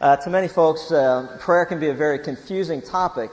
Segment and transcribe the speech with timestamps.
[0.00, 3.32] Uh, to many folks, uh, prayer can be a very confusing topic,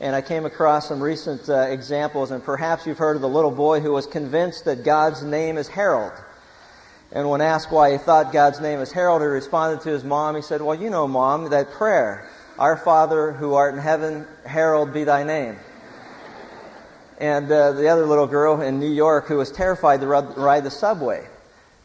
[0.00, 3.50] and I came across some recent uh, examples, and perhaps you've heard of the little
[3.50, 6.12] boy who was convinced that God's name is Harold.
[7.12, 10.36] And when asked why he thought God's name is Harold, he responded to his mom.
[10.36, 12.26] He said, Well, you know, mom, that prayer,
[12.58, 15.56] Our Father who art in heaven, Harold be thy name.
[17.18, 20.70] And uh, the other little girl in New York who was terrified to ride the
[20.70, 21.26] subway.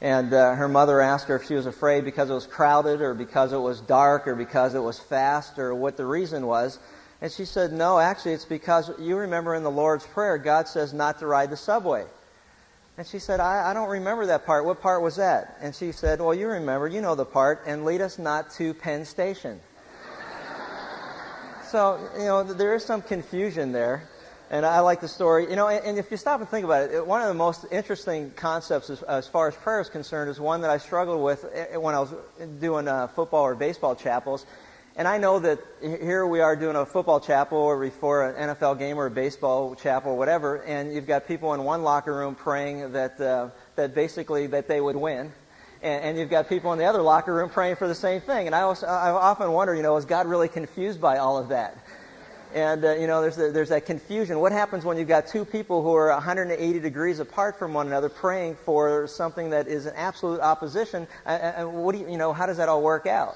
[0.01, 3.13] And uh, her mother asked her if she was afraid because it was crowded or
[3.13, 6.79] because it was dark or because it was fast or what the reason was.
[7.21, 10.91] And she said, no, actually it's because you remember in the Lord's Prayer, God says
[10.91, 12.05] not to ride the subway.
[12.97, 14.65] And she said, I, I don't remember that part.
[14.65, 15.57] What part was that?
[15.61, 18.73] And she said, well, you remember, you know the part, and lead us not to
[18.73, 19.59] Penn Station.
[21.71, 24.09] so, you know, there is some confusion there.
[24.51, 25.49] And I like the story.
[25.49, 27.65] You know, and, and, if you stop and think about it, one of the most
[27.71, 31.45] interesting concepts as, as, far as prayer is concerned is one that I struggled with
[31.53, 32.13] eh, eh, when I was
[32.59, 34.45] doing uh, football or baseball chapels.
[34.97, 38.77] And I know that here we are doing a football chapel or before an NFL
[38.77, 42.35] game or a baseball chapel or whatever, and you've got people in one locker room
[42.35, 45.31] praying that, uh, that basically that they would win.
[45.81, 48.47] And, and you've got people in the other locker room praying for the same thing.
[48.47, 51.49] And I, also, I often wonder, you know, is God really confused by all of
[51.49, 51.77] that?
[52.53, 54.39] And, uh, you know, there's, a, there's that confusion.
[54.39, 58.09] What happens when you've got two people who are 180 degrees apart from one another
[58.09, 61.07] praying for something that is an absolute opposition?
[61.25, 63.35] And what do you, you know, how does that all work out?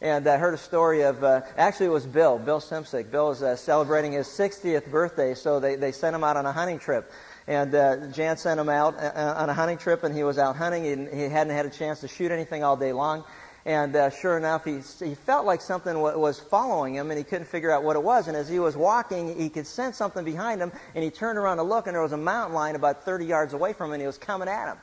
[0.00, 3.10] And I heard a story of, uh, actually it was Bill, Bill Simsick.
[3.10, 6.52] Bill was uh, celebrating his 60th birthday, so they, they sent him out on a
[6.52, 7.10] hunting trip.
[7.48, 10.54] And uh, Jan sent him out uh, on a hunting trip, and he was out
[10.54, 10.84] hunting.
[10.84, 13.24] He, he hadn't had a chance to shoot anything all day long.
[13.68, 17.48] And uh, sure enough, he, he felt like something was following him, and he couldn't
[17.48, 18.26] figure out what it was.
[18.26, 21.58] And as he was walking, he could sense something behind him, and he turned around
[21.58, 24.00] to look, and there was a mountain lion about 30 yards away from him, and
[24.00, 24.78] he was coming at him.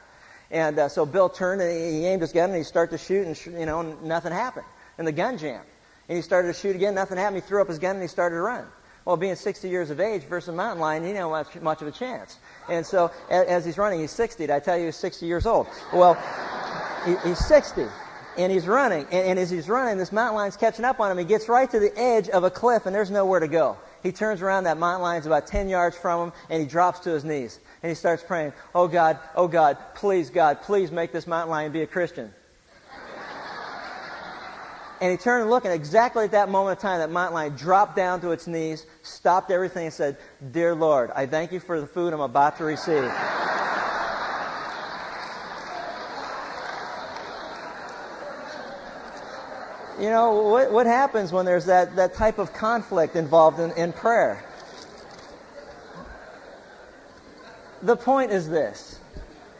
[0.51, 3.25] And uh, so Bill turned, and he aimed his gun, and he started to shoot,
[3.25, 4.67] and sh- you know, nothing happened.
[4.99, 5.65] And the gun jammed.
[6.07, 7.41] And he started to shoot again, nothing happened.
[7.41, 8.67] He threw up his gun, and he started to run.
[9.03, 11.81] Well, being 60 years of age versus a mountain lion, he didn't have much, much
[11.81, 12.37] of a chance.
[12.69, 14.43] And so as, as he's running, he's 60.
[14.43, 15.65] Did I tell you he's 60 years old?
[15.91, 16.13] Well,
[17.03, 17.87] he, he's 60
[18.37, 19.05] and he's running.
[19.11, 21.17] And, and, as he's running, this mountain lion's catching up on him.
[21.17, 23.77] He gets right to the edge of a cliff, and there's nowhere to go.
[24.03, 27.11] He turns around, that mountain lion's about 10 yards from him, and he drops to
[27.11, 27.59] his knees.
[27.81, 31.71] And he starts praying, Oh God, oh God, please God, please make this mountain lion
[31.71, 32.33] be a Christian.
[35.01, 37.55] and he turned and looked, and exactly at that moment of time, that mountain lion
[37.55, 40.17] dropped down to its knees, stopped everything, and said,
[40.51, 43.11] Dear Lord, I thank you for the food I'm about to receive.
[49.99, 53.93] You know, what, what happens when there's that, that type of conflict involved in, in
[53.93, 54.43] prayer?
[57.81, 58.99] The point is this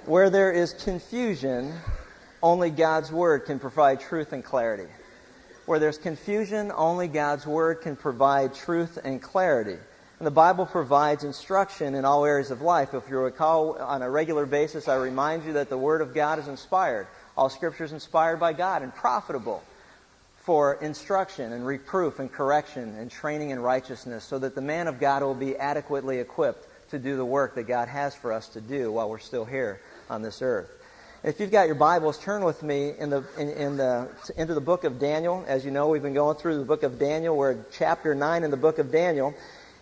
[0.05, 1.73] where there is confusion,
[2.43, 4.89] only God's Word can provide truth and clarity.
[5.65, 9.77] Where there's confusion, only God's Word can provide truth and clarity.
[10.19, 12.93] And the Bible provides instruction in all areas of life.
[12.93, 16.39] If you recall, on a regular basis, I remind you that the Word of God
[16.39, 17.07] is inspired.
[17.37, 19.63] All Scripture is inspired by God and profitable
[20.45, 24.99] for instruction and reproof and correction and training in righteousness so that the man of
[24.99, 28.61] God will be adequately equipped to do the work that God has for us to
[28.61, 30.69] do while we're still here on this earth.
[31.23, 34.07] If you've got your Bibles, turn with me in the, in, in the,
[34.37, 35.43] into the book of Daniel.
[35.47, 37.35] As you know, we've been going through the book of Daniel.
[37.35, 39.33] We're at chapter 9 in the book of Daniel.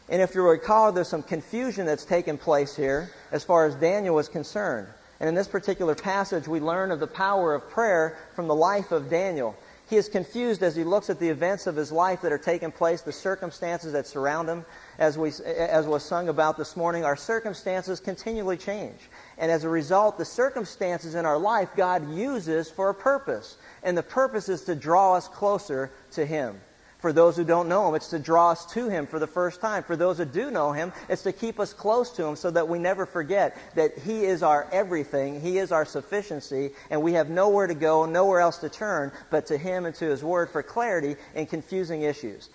[0.07, 4.17] And if you recall, there's some confusion that's taken place here as far as Daniel
[4.19, 4.87] is concerned.
[5.19, 8.93] And in this particular passage, we learn of the power of prayer from the life
[8.93, 9.57] of Daniel.
[9.89, 12.71] He is confused as he looks at the events of his life that are taking
[12.71, 14.65] place, the circumstances that surround him.
[14.97, 18.99] As, we, as was sung about this morning, our circumstances continually change.
[19.37, 23.57] And as a result, the circumstances in our life God uses for a purpose.
[23.83, 26.61] And the purpose is to draw us closer to Him.
[27.03, 29.59] For those who don't know Him, it's to draw us to Him for the first
[29.59, 29.83] time.
[29.83, 32.69] For those who do know Him, it's to keep us close to Him so that
[32.69, 37.29] we never forget that He is our everything, He is our sufficiency, and we have
[37.29, 40.63] nowhere to go, nowhere else to turn but to Him and to His Word for
[40.63, 42.47] clarity in confusing issues.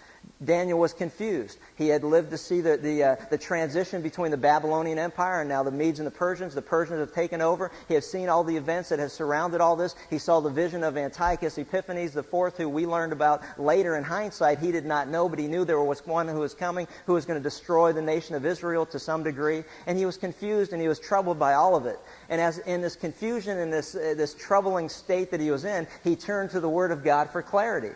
[0.44, 1.58] Daniel was confused.
[1.76, 5.48] He had lived to see the, the, uh, the transition between the Babylonian Empire and
[5.48, 6.54] now the Medes and the Persians.
[6.54, 7.72] The Persians have taken over.
[7.88, 9.96] He has seen all the events that have surrounded all this.
[10.10, 14.04] He saw the vision of Antiochus Epiphanes the fourth, who we learned about later in
[14.04, 14.60] hindsight.
[14.60, 17.24] He did not know, but he knew there was one who was coming who was
[17.24, 19.64] going to destroy the nation of Israel to some degree.
[19.88, 21.98] And he was confused and he was troubled by all of it.
[22.28, 25.88] And as in this confusion and this, uh, this troubling state that he was in,
[26.04, 27.90] he turned to the Word of God for clarity.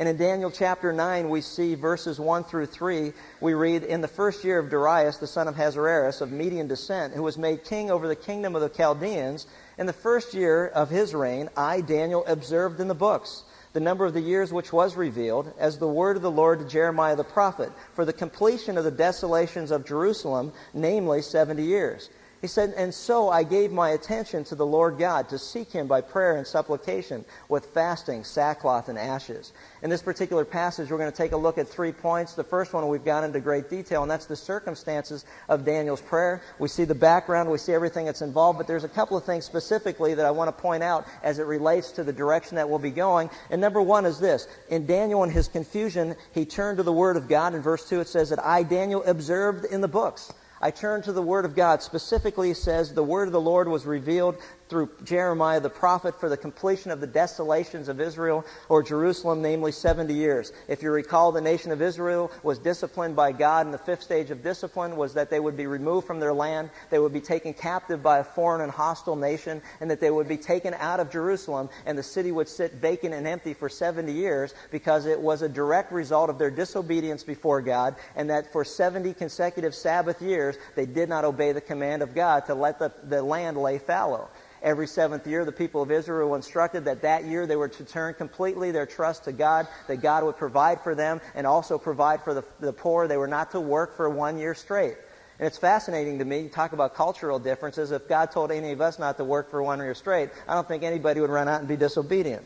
[0.00, 3.12] And in Daniel chapter 9, we see verses 1 through 3.
[3.42, 7.12] We read, In the first year of Darius, the son of Ahasuerus, of Median descent,
[7.12, 10.88] who was made king over the kingdom of the Chaldeans, in the first year of
[10.88, 13.42] his reign, I, Daniel, observed in the books
[13.74, 16.64] the number of the years which was revealed, as the word of the Lord to
[16.64, 22.08] Jeremiah the prophet, for the completion of the desolations of Jerusalem, namely 70 years.
[22.40, 25.86] He said, And so I gave my attention to the Lord God to seek him
[25.86, 29.52] by prayer and supplication with fasting, sackcloth, and ashes.
[29.82, 32.32] In this particular passage, we're going to take a look at three points.
[32.32, 36.40] The first one we've gone into great detail, and that's the circumstances of Daniel's prayer.
[36.58, 39.44] We see the background, we see everything that's involved, but there's a couple of things
[39.44, 42.78] specifically that I want to point out as it relates to the direction that we'll
[42.78, 43.28] be going.
[43.50, 44.48] And number one is this.
[44.70, 47.54] In Daniel and his confusion, he turned to the Word of God.
[47.54, 50.32] In verse 2, it says that I, Daniel, observed in the books.
[50.60, 51.82] I turn to the Word of God.
[51.82, 54.36] Specifically says the Word of the Lord was revealed
[54.70, 59.72] through Jeremiah the prophet for the completion of the desolations of Israel or Jerusalem, namely
[59.72, 60.52] 70 years.
[60.68, 64.30] If you recall, the nation of Israel was disciplined by God, and the fifth stage
[64.30, 67.52] of discipline was that they would be removed from their land, they would be taken
[67.52, 71.10] captive by a foreign and hostile nation, and that they would be taken out of
[71.10, 75.42] Jerusalem, and the city would sit vacant and empty for 70 years because it was
[75.42, 80.56] a direct result of their disobedience before God, and that for 70 consecutive Sabbath years,
[80.76, 84.28] they did not obey the command of God to let the, the land lay fallow.
[84.62, 87.84] Every seventh year, the people of Israel were instructed that that year they were to
[87.84, 92.22] turn completely their trust to God, that God would provide for them and also provide
[92.22, 93.08] for the, the poor.
[93.08, 94.96] They were not to work for one year straight.
[95.38, 97.90] And it's fascinating to me, talk about cultural differences.
[97.90, 100.68] If God told any of us not to work for one year straight, I don't
[100.68, 102.44] think anybody would run out and be disobedient.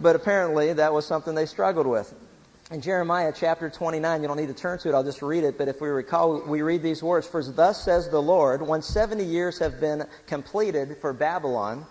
[0.00, 2.14] But apparently, that was something they struggled with
[2.70, 5.58] in Jeremiah chapter 29, you don't need to turn to it, I'll just read it,
[5.58, 9.24] but if we recall, we read these words For thus says the Lord, when 70
[9.24, 11.84] years have been completed for Babylon,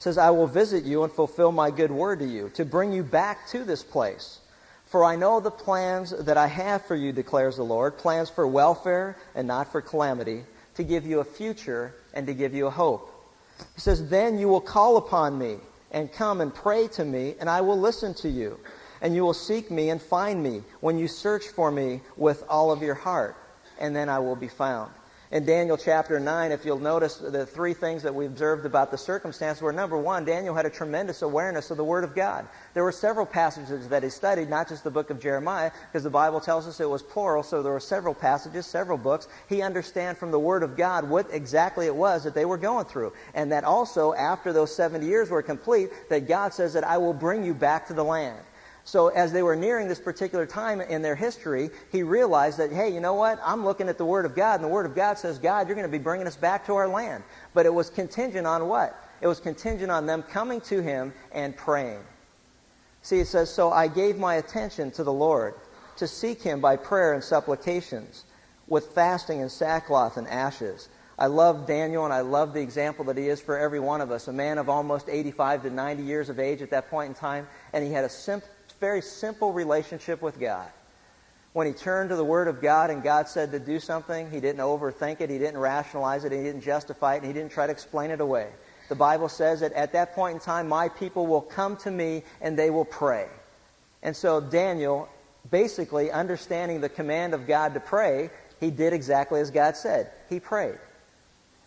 [0.00, 3.04] says, I will visit you and fulfill my good word to you, to bring you
[3.04, 4.40] back to this place.
[4.86, 8.46] For I know the plans that I have for you, declares the Lord, plans for
[8.46, 10.44] welfare and not for calamity,
[10.74, 13.12] to give you a future and to give you a hope.
[13.74, 15.58] He says, Then you will call upon me
[15.92, 18.58] and come and pray to me, and I will listen to you
[19.00, 22.70] and you will seek me and find me when you search for me with all
[22.70, 23.36] of your heart,
[23.78, 24.90] and then I will be found.
[25.32, 28.98] In Daniel chapter 9, if you'll notice the three things that we observed about the
[28.98, 32.46] circumstance were number one, Daniel had a tremendous awareness of the Word of God.
[32.74, 36.10] There were several passages that he studied, not just the book of Jeremiah, because the
[36.10, 39.26] Bible tells us it was plural, so there were several passages, several books.
[39.48, 42.84] He understand from the Word of God what exactly it was that they were going
[42.84, 43.12] through.
[43.34, 47.14] And that also, after those 70 years were complete, that God says that I will
[47.14, 48.38] bring you back to the land.
[48.86, 52.94] So as they were nearing this particular time in their history, he realized that, hey,
[52.94, 53.40] you know what?
[53.44, 55.74] I'm looking at the Word of God, and the Word of God says, God, you're
[55.74, 57.24] going to be bringing us back to our land.
[57.52, 58.96] But it was contingent on what?
[59.20, 61.98] It was contingent on them coming to him and praying.
[63.02, 65.54] See, it says, So I gave my attention to the Lord
[65.96, 68.24] to seek him by prayer and supplications,
[68.68, 70.88] with fasting and sackcloth and ashes.
[71.18, 74.12] I love Daniel and I love the example that he is for every one of
[74.12, 74.28] us.
[74.28, 77.48] A man of almost 85 to 90 years of age at that point in time,
[77.72, 78.48] and he had a simple
[78.80, 80.68] very simple relationship with God.
[81.52, 84.40] When he turned to the Word of God and God said to do something, he
[84.40, 87.66] didn't overthink it, he didn't rationalize it, he didn't justify it, and he didn't try
[87.66, 88.50] to explain it away.
[88.88, 92.24] The Bible says that at that point in time, my people will come to me
[92.40, 93.26] and they will pray.
[94.02, 95.08] And so Daniel,
[95.50, 98.30] basically understanding the command of God to pray,
[98.60, 100.10] he did exactly as God said.
[100.28, 100.78] He prayed.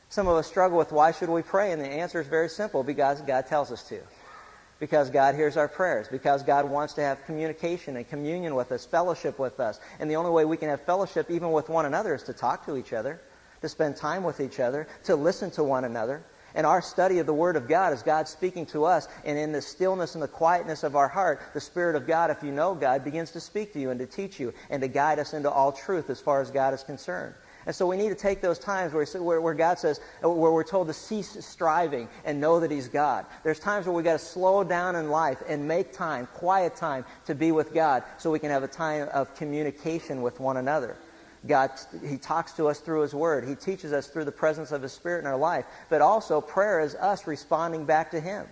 [0.09, 1.71] Some of us struggle with why should we pray?
[1.71, 4.01] And the answer is very simple because God tells us to
[4.79, 8.85] because God hears our prayers, because God wants to have communication and communion with us,
[8.85, 9.79] fellowship with us.
[9.99, 12.65] And the only way we can have fellowship even with one another is to talk
[12.65, 13.19] to each other,
[13.61, 16.23] to spend time with each other, to listen to one another.
[16.55, 19.51] And our study of the Word of God is God speaking to us, and in
[19.51, 22.73] the stillness and the quietness of our heart, the Spirit of God, if you know
[22.73, 25.51] God, begins to speak to you and to teach you and to guide us into
[25.51, 27.35] all truth as far as God is concerned.
[27.65, 30.63] And so we need to take those times where, where, where God says, where we're
[30.63, 33.25] told to cease striving and know that He's God.
[33.43, 37.05] There's times where we've got to slow down in life and make time, quiet time,
[37.25, 40.97] to be with God so we can have a time of communication with one another.
[41.45, 41.71] God,
[42.05, 43.47] He talks to us through His Word.
[43.47, 45.65] He teaches us through the presence of His Spirit in our life.
[45.89, 48.47] But also, prayer is us responding back to Him.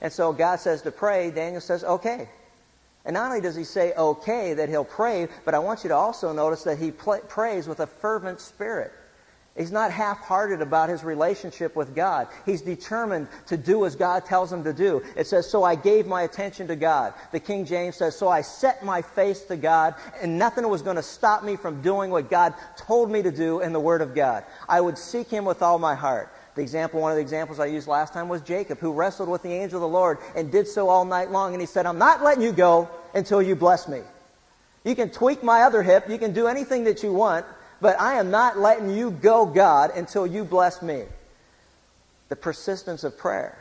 [0.00, 2.28] And so God says to pray, Daniel says, okay.
[3.04, 5.96] And not only does he say okay that he'll pray, but I want you to
[5.96, 8.92] also notice that he pl- prays with a fervent spirit.
[9.56, 12.26] He's not half hearted about his relationship with God.
[12.44, 15.04] He's determined to do as God tells him to do.
[15.16, 17.14] It says, So I gave my attention to God.
[17.30, 20.96] The King James says, So I set my face to God, and nothing was going
[20.96, 24.12] to stop me from doing what God told me to do in the Word of
[24.12, 24.42] God.
[24.68, 26.33] I would seek him with all my heart.
[26.54, 29.42] The example, one of the examples I used last time was Jacob, who wrestled with
[29.42, 31.52] the angel of the Lord and did so all night long.
[31.52, 34.00] And he said, I'm not letting you go until you bless me.
[34.84, 36.08] You can tweak my other hip.
[36.08, 37.44] You can do anything that you want,
[37.80, 41.04] but I am not letting you go, God, until you bless me.
[42.28, 43.58] The persistence of prayer.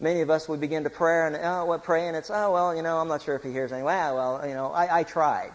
[0.00, 2.08] Many of us, we begin to pray and, oh, what pray?
[2.08, 3.94] And it's, oh, well, you know, I'm not sure if he hears anyway.
[3.94, 5.52] Ah, well, you know, I, I tried.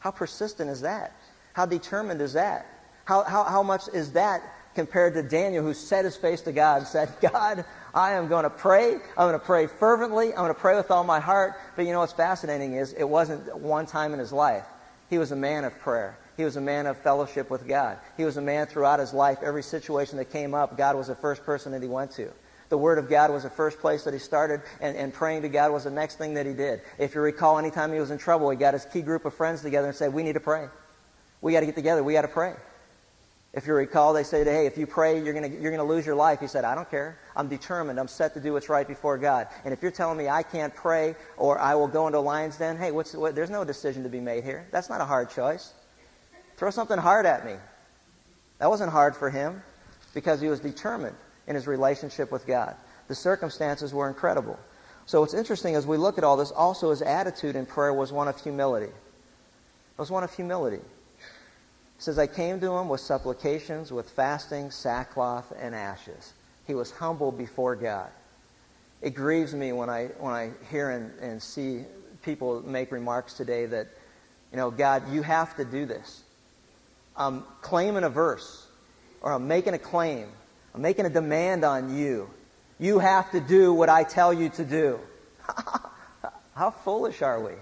[0.00, 1.12] How persistent is that?
[1.54, 2.66] How determined is that?
[3.04, 4.42] How, how, how much is that
[4.74, 7.64] compared to Daniel who set his face to God and said, God,
[7.94, 8.94] I am going to pray.
[8.94, 10.30] I'm going to pray fervently.
[10.30, 11.54] I'm going to pray with all my heart.
[11.76, 14.64] But you know what's fascinating is it wasn't one time in his life.
[15.10, 16.18] He was a man of prayer.
[16.36, 17.98] He was a man of fellowship with God.
[18.16, 19.38] He was a man throughout his life.
[19.42, 22.30] Every situation that came up, God was the first person that he went to.
[22.70, 25.48] The Word of God was the first place that he started, and, and praying to
[25.48, 26.80] God was the next thing that he did.
[26.98, 29.62] If you recall, anytime he was in trouble, he got his key group of friends
[29.62, 30.68] together and said, We need to pray.
[31.40, 32.02] We got to get together.
[32.02, 32.54] We got to pray.
[33.54, 36.16] If you recall, they said, hey, if you pray, you're going you're gonna lose your
[36.16, 36.40] life.
[36.40, 37.16] He said, I don't care.
[37.36, 38.00] I'm determined.
[38.00, 39.46] I'm set to do what's right before God.
[39.64, 42.56] And if you're telling me I can't pray or I will go into a lion's
[42.56, 44.66] den, hey, what's, what, there's no decision to be made here.
[44.72, 45.72] That's not a hard choice.
[46.56, 47.54] Throw something hard at me.
[48.58, 49.62] That wasn't hard for him
[50.14, 52.74] because he was determined in his relationship with God.
[53.06, 54.58] The circumstances were incredible.
[55.06, 58.10] So what's interesting as we look at all this, also his attitude in prayer was
[58.10, 58.86] one of humility.
[58.86, 60.80] It was one of humility
[61.98, 66.32] says, I came to him with supplications, with fasting, sackcloth, and ashes.
[66.66, 68.10] He was humble before God.
[69.02, 71.84] It grieves me when I, when I hear and, and see
[72.22, 73.88] people make remarks today that,
[74.50, 76.22] you know, God, you have to do this.
[77.16, 78.66] I'm claiming a verse,
[79.20, 80.28] or I'm making a claim.
[80.74, 82.28] I'm making a demand on you.
[82.78, 84.98] You have to do what I tell you to do.
[86.54, 87.52] How foolish are we?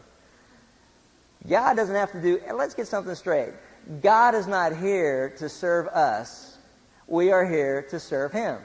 [1.48, 3.52] God doesn't have to do, let's get something straight.
[4.00, 6.56] God is not here to serve us.
[7.06, 8.58] We are here to serve Him.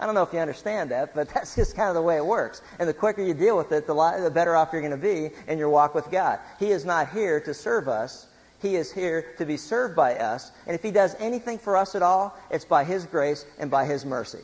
[0.00, 2.24] I don't know if you understand that, but that's just kind of the way it
[2.24, 2.62] works.
[2.78, 4.96] And the quicker you deal with it, the, lot, the better off you're going to
[4.96, 6.38] be in your walk with God.
[6.58, 8.26] He is not here to serve us.
[8.60, 10.50] He is here to be served by us.
[10.66, 13.84] And if He does anything for us at all, it's by His grace and by
[13.84, 14.42] His mercy.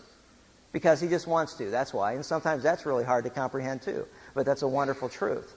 [0.72, 1.70] Because He just wants to.
[1.70, 2.12] That's why.
[2.12, 4.06] And sometimes that's really hard to comprehend too.
[4.34, 5.54] But that's a wonderful truth.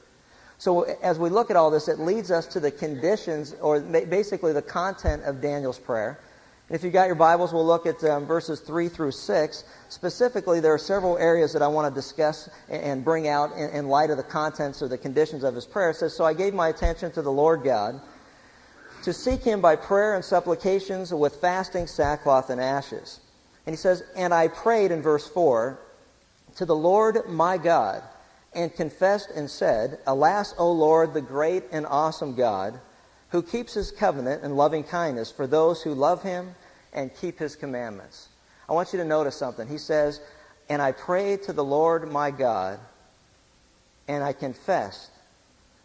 [0.60, 4.54] So as we look at all this, it leads us to the conditions, or basically
[4.54, 6.20] the content of Daniel's prayer.
[6.70, 9.64] If you've got your Bibles, we'll look at um, verses 3 through 6.
[9.88, 13.88] Specifically, there are several areas that I want to discuss and bring out in, in
[13.88, 15.92] light of the contents or the conditions of his prayer.
[15.92, 18.02] It says, So I gave my attention to the Lord God,
[19.04, 23.20] to seek him by prayer and supplications with fasting, sackcloth, and ashes.
[23.66, 25.80] And he says, And I prayed in verse 4
[26.56, 28.04] to the Lord my God
[28.54, 32.80] and confessed and said, Alas, O Lord, the great and awesome God,
[33.30, 36.56] who keeps his covenant and loving kindness for those who love him
[36.94, 38.30] and keep his commandments.
[38.70, 39.68] I want you to notice something.
[39.68, 40.20] He says,
[40.70, 42.80] And I prayed to the Lord my God,
[44.08, 45.12] and I confessed.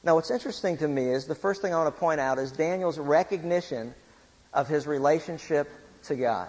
[0.05, 2.51] Now, what's interesting to me is the first thing I want to point out is
[2.51, 3.95] Daniel's recognition
[4.53, 5.71] of his relationship
[6.05, 6.49] to God.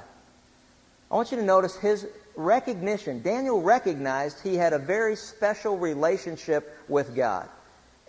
[1.12, 3.22] I want you to notice his recognition.
[3.22, 7.48] Daniel recognized he had a very special relationship with God.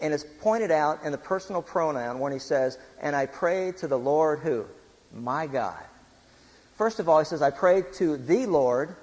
[0.00, 3.86] And it's pointed out in the personal pronoun when he says, And I pray to
[3.86, 4.64] the Lord who?
[5.12, 5.82] My God.
[6.76, 8.96] First of all, he says, I pray to the Lord,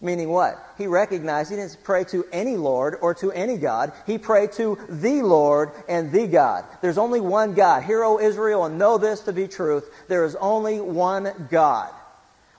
[0.00, 0.56] meaning what?
[0.78, 3.92] He recognized he didn't pray to any Lord or to any God.
[4.06, 6.64] He prayed to the Lord and the God.
[6.80, 7.82] There's only one God.
[7.82, 9.88] Hear, O Israel, and know this to be truth.
[10.08, 11.92] There is only one God.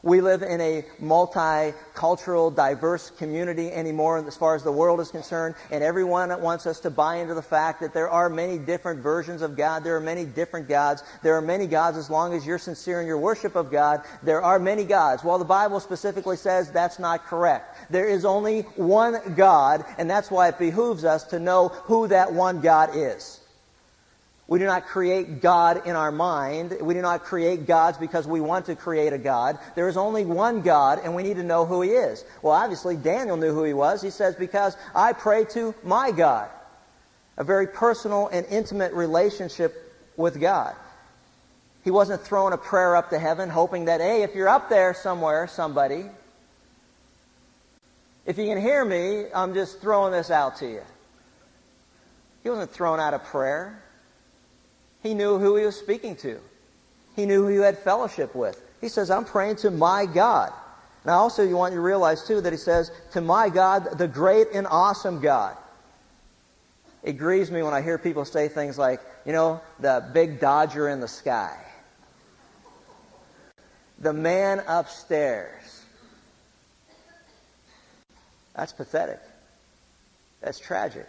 [0.02, 5.56] We live in a multicultural, diverse community anymore as far as the world is concerned,
[5.72, 9.42] and everyone wants us to buy into the fact that there are many different versions
[9.42, 9.84] of God.
[9.84, 11.04] There are many different gods.
[11.22, 14.04] There are many gods as long as you're sincere in your worship of God.
[14.24, 15.22] There are many gods.
[15.22, 17.92] Well, the Bible specifically says that's not correct.
[17.92, 22.32] There is only one God, and that's why it behooves us to know who that
[22.32, 23.39] one God is.
[24.50, 26.76] We do not create God in our mind.
[26.82, 29.60] We do not create gods because we want to create a God.
[29.76, 32.26] There is only one God, and we need to know who He is.
[32.42, 34.02] Well, obviously, Daniel knew who He was.
[34.02, 36.50] He says, Because I pray to my God.
[37.38, 40.76] A very personal and intimate relationship with God.
[41.84, 44.96] He wasn't throwing a prayer up to heaven, hoping that, hey, if you're up there
[44.96, 46.06] somewhere, somebody,
[48.26, 50.82] if you can hear me, I'm just throwing this out to you.
[52.42, 53.84] He wasn't throwing out a prayer.
[55.02, 56.40] He knew who he was speaking to.
[57.16, 58.62] He knew who he had fellowship with.
[58.82, 60.54] He says, I'm praying to my God.
[61.06, 64.08] Now also you want you to realize too that he says, to my God, the
[64.08, 65.56] great and awesome God.
[67.04, 70.90] It grieves me when I hear people say things like, you know, the big dodger
[70.90, 71.58] in the sky.
[74.00, 75.84] The man upstairs.
[78.56, 79.20] That's pathetic.
[80.42, 81.08] That's tragic.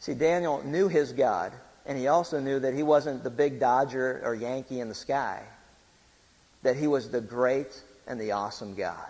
[0.00, 1.52] See, Daniel knew his God.
[1.86, 5.42] And he also knew that he wasn't the big Dodger or Yankee in the sky,
[6.62, 9.08] that he was the great and the awesome God.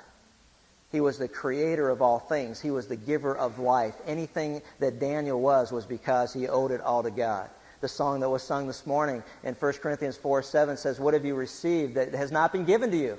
[0.90, 2.60] He was the creator of all things.
[2.60, 3.94] He was the giver of life.
[4.06, 7.48] Anything that Daniel was was because he owed it all to God.
[7.80, 11.24] The song that was sung this morning in 1 Corinthians 4 7 says, What have
[11.24, 13.18] you received that has not been given to you?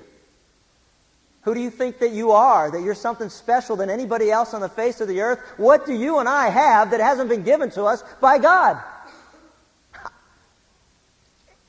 [1.42, 2.70] Who do you think that you are?
[2.70, 5.40] That you're something special than anybody else on the face of the earth?
[5.58, 8.82] What do you and I have that hasn't been given to us by God?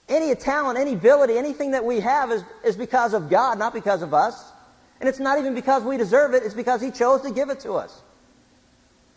[0.07, 4.01] Any talent, any ability, anything that we have is, is because of God, not because
[4.01, 4.51] of us.
[5.00, 7.62] And it's not even because we deserve it, it's because He chose to give it
[7.62, 8.01] to us.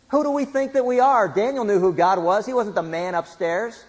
[0.09, 1.29] Who do we think that we are?
[1.29, 2.47] Daniel knew who God was.
[2.47, 3.83] He wasn't the man upstairs.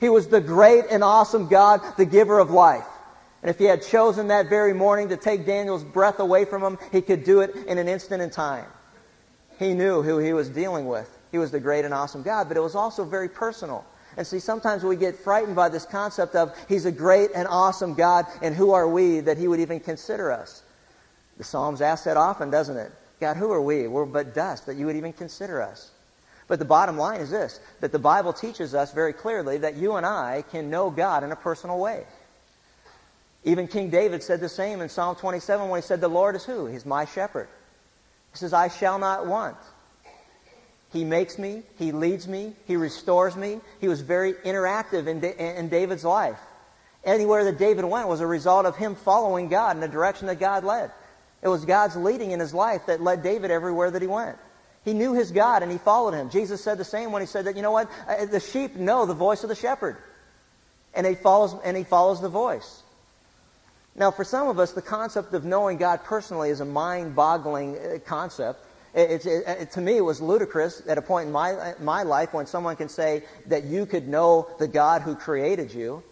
[0.00, 2.84] He was the great and awesome God, the giver of life.
[3.42, 6.78] And if he had chosen that very morning to take Daniel's breath away from him,
[6.92, 8.66] he could do it in an instant in time.
[9.58, 11.08] He knew who he was dealing with.
[11.30, 13.84] He was the great and awesome God, but it was also very personal.
[14.16, 17.94] And see, sometimes we get frightened by this concept of He's a great and awesome
[17.94, 20.62] God, and who are we that He would even consider us?
[21.38, 22.92] The Psalms ask that often, doesn't it?
[23.20, 23.86] God, who are we?
[23.86, 25.90] We're but dust that you would even consider us.
[26.48, 29.94] But the bottom line is this that the Bible teaches us very clearly that you
[29.94, 32.04] and I can know God in a personal way.
[33.44, 36.44] Even King David said the same in Psalm 27 when he said, The Lord is
[36.44, 36.66] who?
[36.66, 37.48] He's my shepherd.
[38.32, 39.56] He says, I shall not want.
[40.92, 43.60] He makes me, He leads me, He restores me.
[43.80, 46.38] He was very interactive in, in David's life.
[47.04, 50.38] Anywhere that David went was a result of him following God in the direction that
[50.38, 50.90] God led.
[51.42, 54.36] It was God's leading in his life that led David everywhere that he went.
[54.84, 56.30] He knew his God and he followed him.
[56.30, 57.90] Jesus said the same when he said that, you know what?
[58.30, 59.96] The sheep know the voice of the shepherd.
[60.94, 62.82] And he follows, and he follows the voice.
[63.94, 67.98] Now, for some of us, the concept of knowing God personally is a mind-boggling uh,
[68.06, 68.64] concept.
[68.94, 72.34] It, it, it, to me, it was ludicrous at a point in my, my life
[72.34, 76.02] when someone can say that you could know the God who created you.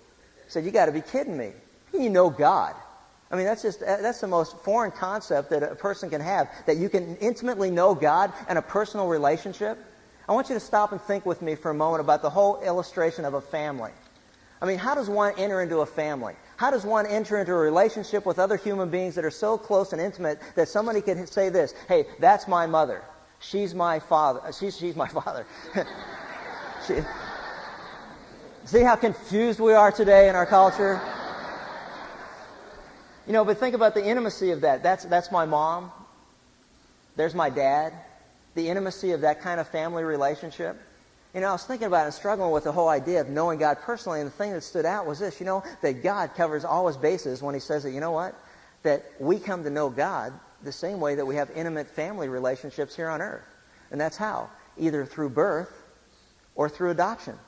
[0.47, 1.53] I said, you got to be kidding me.
[1.93, 2.75] You know God.
[3.31, 6.79] I mean, that's just, that's the most foreign concept that a person can have, that
[6.79, 9.79] you can intimately know God and a personal relationship.
[10.29, 12.61] I want you to stop and think with me for a moment about the whole
[12.63, 13.93] illustration of a family.
[14.63, 16.35] I mean, how does one enter into a family?
[16.61, 19.95] How does one enter into a relationship with other human beings that are so close
[19.95, 23.03] and intimate that somebody can say this, hey, that's my mother.
[23.39, 24.43] She's my father.
[24.53, 25.47] She's, she's my father.
[26.87, 26.97] she,
[28.67, 31.01] see how confused we are today in our culture?
[33.27, 34.83] You know, but think about the intimacy of that.
[34.83, 35.91] That's, that's my mom.
[37.17, 37.95] There's my dad.
[38.55, 40.79] The intimacy of that kind of family relationship.
[41.35, 43.79] You know, I was thinking about and struggling with the whole idea of knowing God
[43.83, 46.89] personally, and the thing that stood out was this, you know, that God covers all
[46.89, 48.35] his bases when he says that, you know what?
[48.83, 52.97] That we come to know God the same way that we have intimate family relationships
[52.97, 53.45] here on earth.
[53.93, 54.51] And that's how?
[54.77, 55.73] Either through birth
[56.57, 57.39] or through adoption.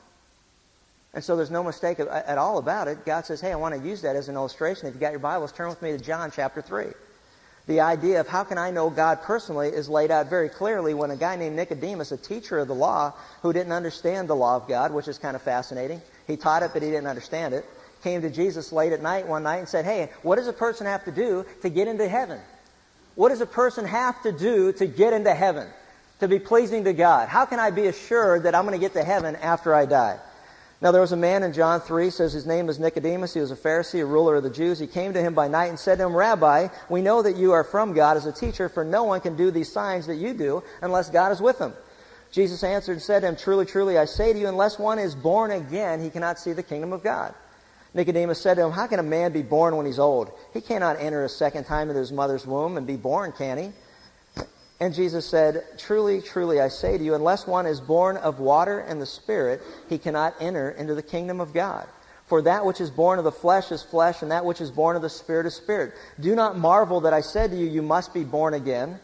[1.12, 3.04] And so there's no mistake at all about it.
[3.04, 4.86] God says, hey, I want to use that as an illustration.
[4.86, 6.86] If you got your Bibles, turn with me to John chapter 3
[7.72, 11.10] the idea of how can I know God personally is laid out very clearly when
[11.10, 14.68] a guy named Nicodemus, a teacher of the law, who didn't understand the law of
[14.68, 16.02] God, which is kind of fascinating.
[16.26, 17.64] He taught it, but he didn't understand it.
[18.02, 20.86] Came to Jesus late at night one night and said, Hey, what does a person
[20.86, 22.40] have to do to get into heaven?
[23.14, 25.66] What does a person have to do to get into heaven?
[26.20, 27.30] To be pleasing to God?
[27.30, 30.18] How can I be assured that I'm going to get to heaven after I die?
[30.82, 33.34] Now there was a man in John 3, says his name was Nicodemus.
[33.34, 34.80] He was a Pharisee, a ruler of the Jews.
[34.80, 37.52] He came to him by night and said to him, Rabbi, we know that you
[37.52, 40.34] are from God as a teacher, for no one can do these signs that you
[40.34, 41.72] do unless God is with him.
[42.32, 45.14] Jesus answered and said to him, Truly, truly, I say to you, unless one is
[45.14, 47.32] born again, he cannot see the kingdom of God.
[47.94, 50.32] Nicodemus said to him, How can a man be born when he's old?
[50.52, 53.72] He cannot enter a second time into his mother's womb and be born, can he?
[54.82, 58.80] And Jesus said, Truly, truly, I say to you, unless one is born of water
[58.80, 61.86] and the Spirit, he cannot enter into the kingdom of God.
[62.26, 64.96] For that which is born of the flesh is flesh, and that which is born
[64.96, 65.94] of the Spirit is spirit.
[66.18, 68.98] Do not marvel that I said to you, You must be born again.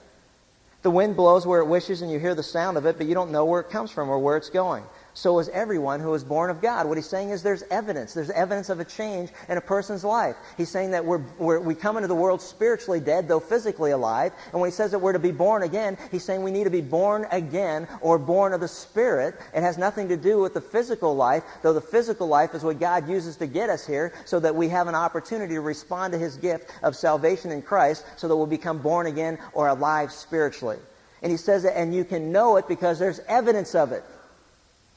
[0.82, 3.14] The wind blows where it wishes, and you hear the sound of it, but you
[3.14, 4.82] don't know where it comes from or where it's going
[5.14, 6.86] so is everyone who is born of God.
[6.86, 8.14] What he's saying is there's evidence.
[8.14, 10.36] There's evidence of a change in a person's life.
[10.56, 14.32] He's saying that we're, we're, we come into the world spiritually dead, though physically alive.
[14.52, 16.70] And when he says that we're to be born again, he's saying we need to
[16.70, 19.34] be born again or born of the Spirit.
[19.54, 22.78] It has nothing to do with the physical life, though the physical life is what
[22.78, 26.18] God uses to get us here so that we have an opportunity to respond to
[26.18, 30.78] his gift of salvation in Christ so that we'll become born again or alive spiritually.
[31.22, 34.04] And he says that, and you can know it because there's evidence of it.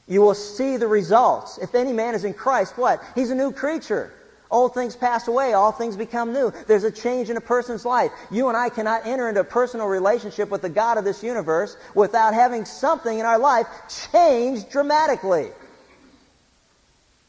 [0.08, 1.58] You will see the results.
[1.58, 3.02] If any man is in Christ, what?
[3.14, 4.12] He's a new creature.
[4.50, 6.52] Old things pass away, all things become new.
[6.66, 8.10] There's a change in a person's life.
[8.30, 11.74] You and I cannot enter into a personal relationship with the God of this universe
[11.94, 13.66] without having something in our life
[14.12, 15.48] change dramatically.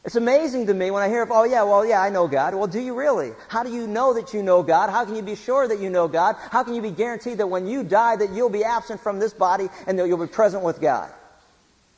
[0.04, 2.54] It's amazing to me when I hear, of, oh yeah, well yeah, I know God.
[2.54, 3.32] Well, do you really?
[3.48, 4.90] How do you know that you know God?
[4.90, 6.36] How can you be sure that you know God?
[6.50, 9.32] How can you be guaranteed that when you die that you'll be absent from this
[9.32, 11.10] body and that you'll be present with God?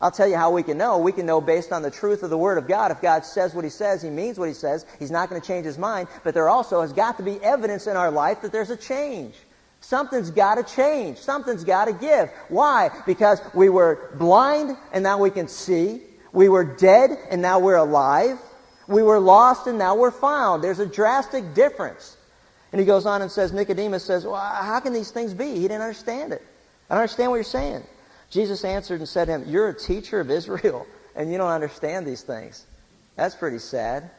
[0.00, 0.98] I'll tell you how we can know.
[0.98, 2.90] We can know based on the truth of the Word of God.
[2.90, 4.84] If God says what He says, He means what He says.
[4.98, 6.08] He's not going to change His mind.
[6.22, 9.34] But there also has got to be evidence in our life that there's a change.
[9.80, 11.18] Something's got to change.
[11.18, 12.28] Something's got to give.
[12.48, 12.90] Why?
[13.06, 16.02] Because we were blind and now we can see.
[16.32, 18.38] We were dead and now we're alive.
[18.88, 20.62] We were lost and now we're found.
[20.62, 22.16] There's a drastic difference.
[22.72, 25.54] And he goes on and says, Nicodemus says, well, how can these things be?
[25.54, 26.42] He didn't understand it.
[26.90, 27.82] I don't understand what you're saying.
[28.30, 30.86] Jesus answered and said to him, You're a teacher of Israel
[31.16, 32.64] and you don't understand these things.
[33.16, 34.04] That's pretty sad.
[34.04, 34.10] It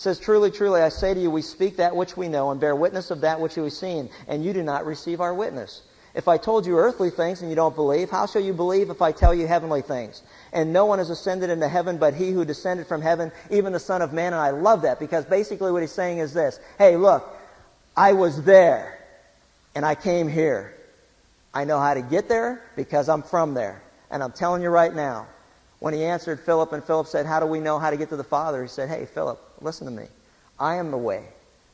[0.00, 2.74] says, Truly, truly, I say to you, we speak that which we know and bear
[2.74, 5.82] witness of that which we have seen, and you do not receive our witness.
[6.16, 9.02] If I told you earthly things and you don't believe, how shall you believe if
[9.02, 10.22] I tell you heavenly things?
[10.50, 13.78] And no one has ascended into heaven but he who descended from heaven, even the
[13.78, 14.32] Son of Man.
[14.32, 16.58] And I love that because basically what he's saying is this.
[16.78, 17.28] Hey, look,
[17.94, 18.98] I was there
[19.74, 20.75] and I came here.
[21.56, 23.82] I know how to get there because I'm from there.
[24.10, 25.26] And I'm telling you right now,
[25.78, 28.16] when he answered Philip and Philip said, how do we know how to get to
[28.16, 28.62] the Father?
[28.62, 30.06] He said, hey, Philip, listen to me.
[30.58, 31.24] I am the way,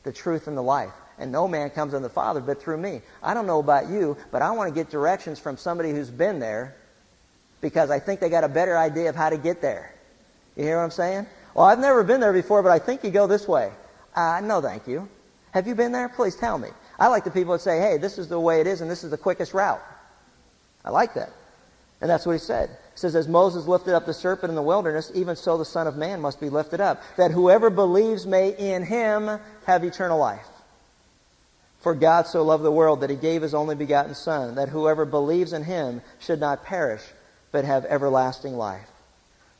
[0.03, 3.01] the truth, and the life and no man comes unto the Father but through me.
[3.21, 6.39] I don't know about you, but I want to get directions from somebody who's been
[6.39, 6.75] there
[7.61, 9.93] because I think they got a better idea of how to get there.
[10.55, 11.27] You hear what I'm saying?
[11.53, 13.71] Well, I've never been there before, but I think you go this way.
[14.15, 15.07] Uh, no, thank you.
[15.51, 16.09] Have you been there?
[16.09, 16.69] Please tell me.
[16.99, 19.03] I like the people that say, hey, this is the way it is and this
[19.03, 19.81] is the quickest route.
[20.85, 21.31] I like that.
[22.01, 22.69] And that's what he said.
[22.69, 25.87] He says, as Moses lifted up the serpent in the wilderness, even so the Son
[25.87, 30.45] of Man must be lifted up, that whoever believes may in him have eternal life.
[31.79, 35.05] For God so loved the world that he gave his only begotten Son, that whoever
[35.05, 37.01] believes in him should not perish,
[37.51, 38.87] but have everlasting life.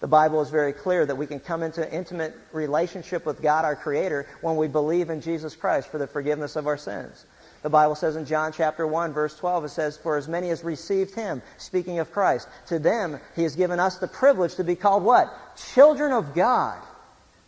[0.03, 3.77] The Bible is very clear that we can come into intimate relationship with God, our
[3.77, 7.25] Creator, when we believe in Jesus Christ for the forgiveness of our sins.
[7.61, 10.61] The Bible says in John chapter 1 verse 12, it says, For as many as
[10.61, 14.75] received Him, speaking of Christ, to them He has given us the privilege to be
[14.75, 15.33] called what?
[15.73, 16.83] Children of God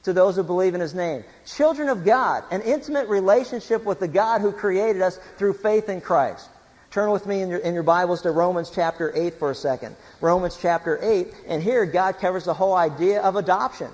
[0.03, 1.25] to those who believe in his name.
[1.45, 5.99] Children of God, an intimate relationship with the God who created us through faith in
[5.99, 6.47] Christ.
[6.95, 9.97] Turn with me in your, in your Bibles to Romans chapter 8 for a second.
[10.21, 13.91] Romans chapter 8, and here God covers the whole idea of adoption.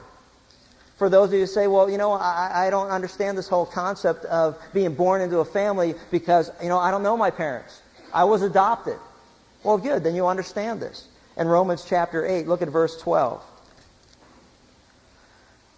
[0.99, 3.65] For those of you who say, well, you know, I, I don't understand this whole
[3.65, 7.81] concept of being born into a family because, you know, I don't know my parents.
[8.13, 8.99] I was adopted.
[9.63, 11.07] Well, good, then you understand this.
[11.37, 13.41] In Romans chapter 8, look at verse 12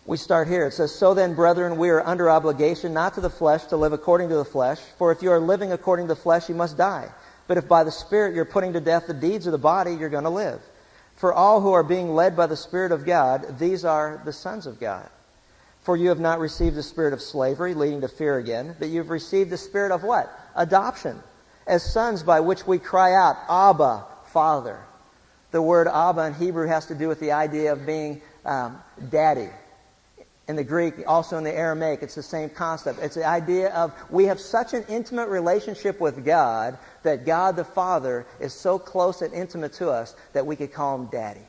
[0.06, 0.68] we start here.
[0.68, 3.94] It says, So then, brethren, we are under obligation not to the flesh to live
[3.94, 4.80] according to the flesh.
[4.98, 7.10] For if you are living according to the flesh, you must die.
[7.48, 10.10] But if by the Spirit you're putting to death the deeds of the body, you're
[10.10, 10.62] going to live.
[11.16, 14.66] For all who are being led by the Spirit of God, these are the sons
[14.66, 15.10] of God.
[15.84, 19.10] For you have not received the spirit of slavery, leading to fear again, but you've
[19.10, 20.32] received the spirit of what?
[20.56, 21.22] Adoption.
[21.68, 24.80] As sons by which we cry out, Abba, Father.
[25.52, 29.50] The word Abba in Hebrew has to do with the idea of being um, daddy
[30.48, 33.00] in the Greek, also in the Aramaic, it's the same concept.
[33.02, 37.64] It's the idea of we have such an intimate relationship with God that God the
[37.64, 41.40] Father is so close and intimate to us that we could call him Daddy.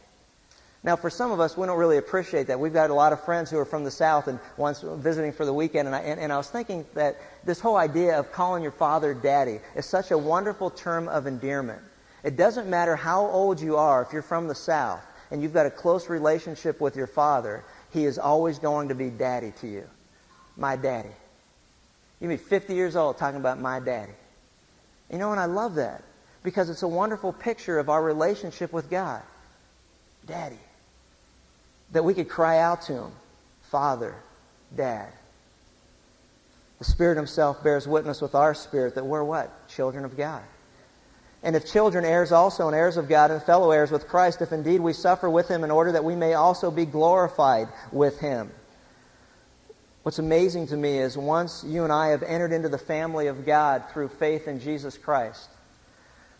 [0.84, 2.60] Now, for some of us, we don't really appreciate that.
[2.60, 5.46] We've got a lot of friends who are from the South and once visiting for
[5.46, 8.62] the weekend, and I, and, and I was thinking that this whole idea of calling
[8.62, 11.80] your father Daddy is such a wonderful term of endearment.
[12.22, 15.66] It doesn't matter how old you are, if you're from the South and you've got
[15.66, 19.84] a close relationship with your father, he is always going to be daddy to you.
[20.56, 21.14] My daddy.
[22.20, 24.12] You be 50 years old talking about my daddy.
[25.10, 26.02] You know, and I love that
[26.42, 29.22] because it's a wonderful picture of our relationship with God.
[30.26, 30.58] Daddy.
[31.92, 33.12] That we could cry out to Him,
[33.70, 34.16] Father,
[34.74, 35.12] Dad.
[36.80, 39.68] The Spirit Himself bears witness with our spirit that we're what?
[39.68, 40.42] Children of God.
[41.44, 44.50] And if children, heirs also, and heirs of God, and fellow heirs with Christ, if
[44.50, 48.50] indeed we suffer with him in order that we may also be glorified with him.
[50.04, 53.44] What's amazing to me is once you and I have entered into the family of
[53.44, 55.48] God through faith in Jesus Christ,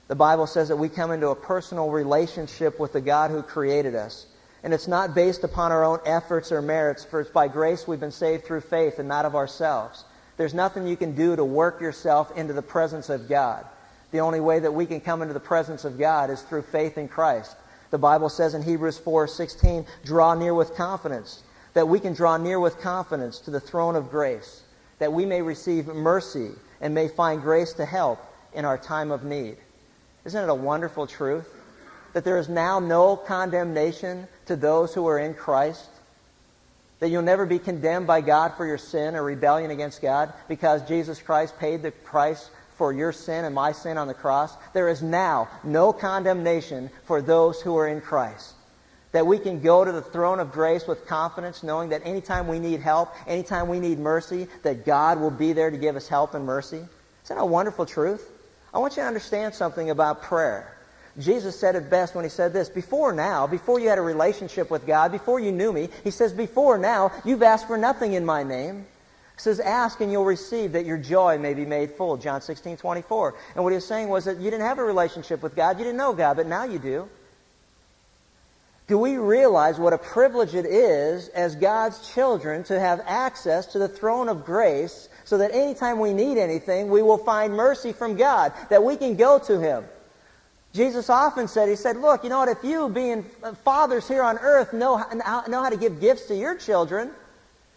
[0.09, 3.95] the Bible says that we come into a personal relationship with the God who created
[3.95, 4.27] us.
[4.63, 8.01] And it's not based upon our own efforts or merits, for it's by grace we've
[8.01, 10.03] been saved through faith and not of ourselves.
[10.39, 13.67] There's nothing you can do to work yourself into the presence of God.
[14.15, 16.99] The only way that we can come into the presence of God is through faith
[16.99, 17.57] in Christ.
[17.91, 22.61] The Bible says in Hebrews 4:16, "Draw near with confidence." That we can draw near
[22.61, 24.63] with confidence to the throne of grace,
[25.01, 28.21] that we may receive mercy and may find grace to help
[28.53, 29.57] in our time of need.
[30.25, 31.49] Isn't it a wonderful truth?
[32.13, 35.89] That there is now no condemnation to those who are in Christ.
[37.01, 40.83] That you'll never be condemned by God for your sin or rebellion against God because
[40.83, 44.55] Jesus Christ paid the price for your sin and my sin on the cross.
[44.73, 48.53] There is now no condemnation for those who are in Christ.
[49.13, 52.59] That we can go to the throne of grace with confidence, knowing that anytime we
[52.59, 56.35] need help, anytime we need mercy, that God will be there to give us help
[56.35, 56.79] and mercy.
[56.79, 58.29] Isn't that a wonderful truth?
[58.73, 60.77] I want you to understand something about prayer.
[61.17, 64.69] Jesus said it best when he said this, before now, before you had a relationship
[64.69, 68.25] with God, before you knew me, he says, before now, you've asked for nothing in
[68.25, 68.85] my name.
[69.37, 72.17] Says, ask and you'll receive that your joy may be made full.
[72.17, 73.35] John 16, 24.
[73.55, 75.85] And what he was saying was that you didn't have a relationship with God, you
[75.85, 77.09] didn't know God, but now you do.
[78.87, 83.79] Do we realize what a privilege it is as God's children to have access to
[83.79, 88.17] the throne of grace so that anytime we need anything, we will find mercy from
[88.17, 89.85] God, that we can go to Him.
[90.75, 93.25] Jesus often said, He said, look, you know what, if you being
[93.65, 95.03] fathers here on earth know,
[95.49, 97.11] know how to give gifts to your children,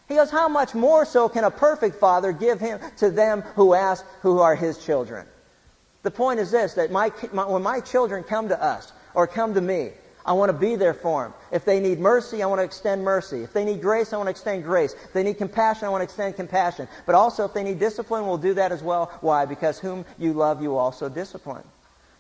[0.08, 3.74] he goes, how much more so can a perfect father give him to them who
[3.74, 5.28] ask who are his children?
[6.04, 9.54] The point is this, that my, my, when my children come to us or come
[9.56, 9.92] to me,
[10.26, 11.34] I want to be there for them.
[11.52, 13.44] If they need mercy, I want to extend mercy.
[13.44, 14.94] If they need grace, I want to extend grace.
[14.94, 16.90] If they need compassion, I want to extend compassion.
[17.06, 19.12] But also, if they need discipline, we'll do that as well.
[19.22, 19.46] Why?
[19.46, 21.64] Because whom you love, you also discipline.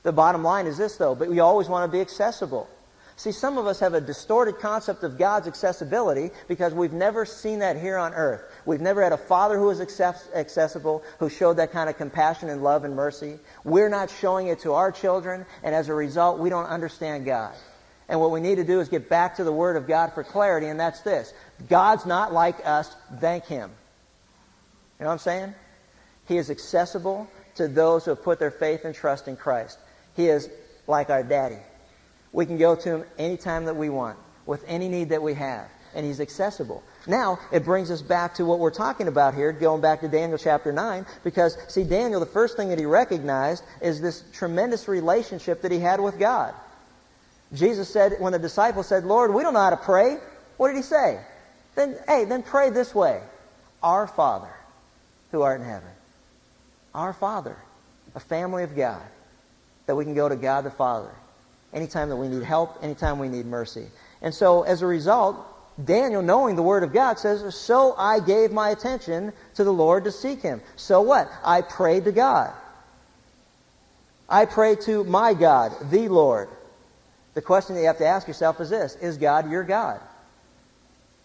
[0.04, 2.69] The bottom line is this, though, but we always want to be accessible.
[3.17, 7.60] See, some of us have a distorted concept of God's accessibility because we've never seen
[7.60, 8.43] that here on earth.
[8.63, 12.62] We've never had a father who was accessible, who showed that kind of compassion and
[12.62, 13.39] love and mercy.
[13.63, 17.56] We're not showing it to our children, and as a result, we don't understand God.
[18.08, 20.23] And what we need to do is get back to the Word of God for
[20.23, 21.34] clarity, and that's this.
[21.67, 23.71] God's not like us, thank Him.
[24.99, 25.56] You know what I'm saying?
[26.27, 29.80] He is accessible to those who have put their faith and trust in Christ.
[30.15, 30.47] He is
[30.86, 31.58] like our daddy.
[32.31, 35.67] We can go to Him anytime that we want, with any need that we have,
[35.95, 36.83] and He's accessible.
[37.07, 40.37] Now, it brings us back to what we're talking about here, going back to Daniel
[40.37, 45.61] chapter 9, because, see, Daniel, the first thing that he recognized is this tremendous relationship
[45.61, 46.53] that he had with God.
[47.53, 50.17] Jesus said, when the disciples said, Lord, we don't know how to pray,
[50.57, 51.17] what did he say?
[51.75, 53.21] Then, hey, then pray this way.
[53.81, 54.53] Our Father,
[55.31, 55.89] who art in heaven.
[56.93, 57.55] Our Father,
[58.15, 59.01] a family of God,
[59.85, 61.11] that we can go to God the Father
[61.73, 63.88] anytime that we need help, anytime we need mercy.
[64.21, 65.38] And so, as a result,
[65.84, 70.06] Daniel, knowing the Word of God, says, So I gave my attention to the Lord
[70.06, 70.62] to seek Him.
[70.75, 71.30] So what?
[71.43, 72.53] I prayed to God.
[74.27, 76.49] I prayed to my God, the Lord.
[77.36, 80.01] The question that you have to ask yourself is this Is God your God?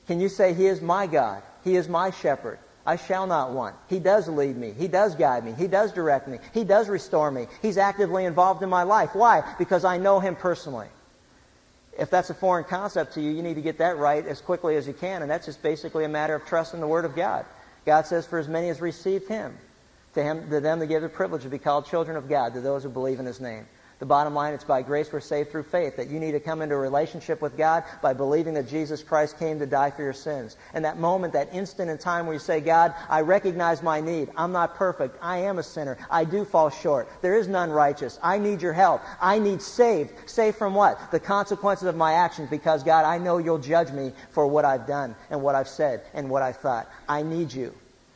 [0.06, 1.42] Can you say, He is my God?
[1.64, 2.58] He is my shepherd.
[2.84, 3.76] I shall not want.
[3.88, 4.72] He does lead me.
[4.76, 5.52] He does guide me.
[5.52, 6.38] He does direct me.
[6.52, 7.46] He does restore me.
[7.60, 9.14] He's actively involved in my life.
[9.14, 9.42] Why?
[9.58, 10.88] Because I know Him personally.
[11.98, 14.76] If that's a foreign concept to you, you need to get that right as quickly
[14.76, 17.14] as you can, and that's just basically a matter of trust in the Word of
[17.14, 17.44] God.
[17.84, 19.56] God says, For as many as received Him,
[20.14, 22.60] to, him, to them they give the privilege to be called children of God, to
[22.60, 23.66] those who believe in His name.
[24.02, 26.60] The bottom line, it's by grace we're saved through faith, that you need to come
[26.60, 30.12] into a relationship with God by believing that Jesus Christ came to die for your
[30.12, 30.56] sins.
[30.74, 34.28] And that moment, that instant in time where you say, God, I recognize my need.
[34.36, 35.16] I'm not perfect.
[35.22, 35.98] I am a sinner.
[36.10, 37.08] I do fall short.
[37.22, 38.18] There is none righteous.
[38.24, 39.02] I need your help.
[39.20, 40.12] I need saved.
[40.28, 41.12] Saved from what?
[41.12, 44.88] The consequences of my actions because, God, I know you'll judge me for what I've
[44.88, 46.90] done and what I've said and what I've thought.
[47.08, 47.72] I need you.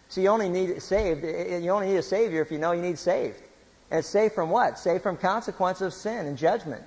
[0.09, 1.23] So you only need saved.
[1.23, 3.41] You only need a Savior if you know you need saved.
[3.91, 4.79] And safe from what?
[4.79, 6.83] Safe from consequences of sin and judgment.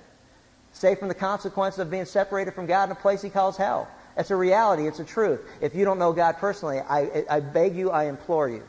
[0.72, 3.88] Safe from the consequences of being separated from God in a place he calls hell.
[4.16, 4.86] It's a reality.
[4.86, 5.40] It's a truth.
[5.60, 8.62] If you don't know God personally, I, I beg you, I implore you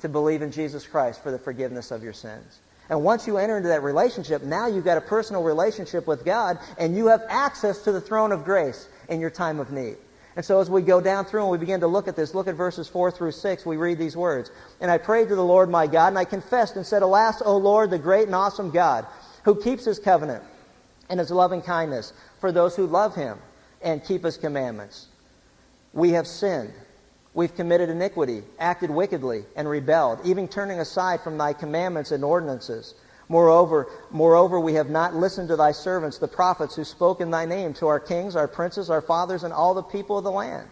[0.00, 2.60] to believe in Jesus Christ for the forgiveness of your sins.
[2.88, 6.58] And once you enter into that relationship, now you've got a personal relationship with God
[6.78, 9.96] and you have access to the throne of grace in your time of need.
[10.36, 12.48] And so as we go down through and we begin to look at this, look
[12.48, 14.50] at verses 4 through 6, we read these words.
[14.80, 17.56] And I prayed to the Lord my God, and I confessed and said, Alas, O
[17.56, 19.06] Lord, the great and awesome God,
[19.44, 20.42] who keeps his covenant
[21.08, 23.38] and his loving kindness for those who love him
[23.80, 25.06] and keep his commandments.
[25.92, 26.72] We have sinned.
[27.34, 32.94] We've committed iniquity, acted wickedly, and rebelled, even turning aside from thy commandments and ordinances.
[33.28, 37.46] Moreover, moreover, we have not listened to thy servants, the prophets, who spoke in thy
[37.46, 40.68] name to our kings, our princes, our fathers, and all the people of the land.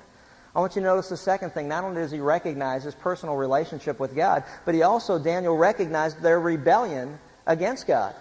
[0.54, 1.68] I want you to notice the second thing.
[1.68, 6.20] Not only does he recognize his personal relationship with God, but he also, Daniel, recognized
[6.20, 8.14] their rebellion against God.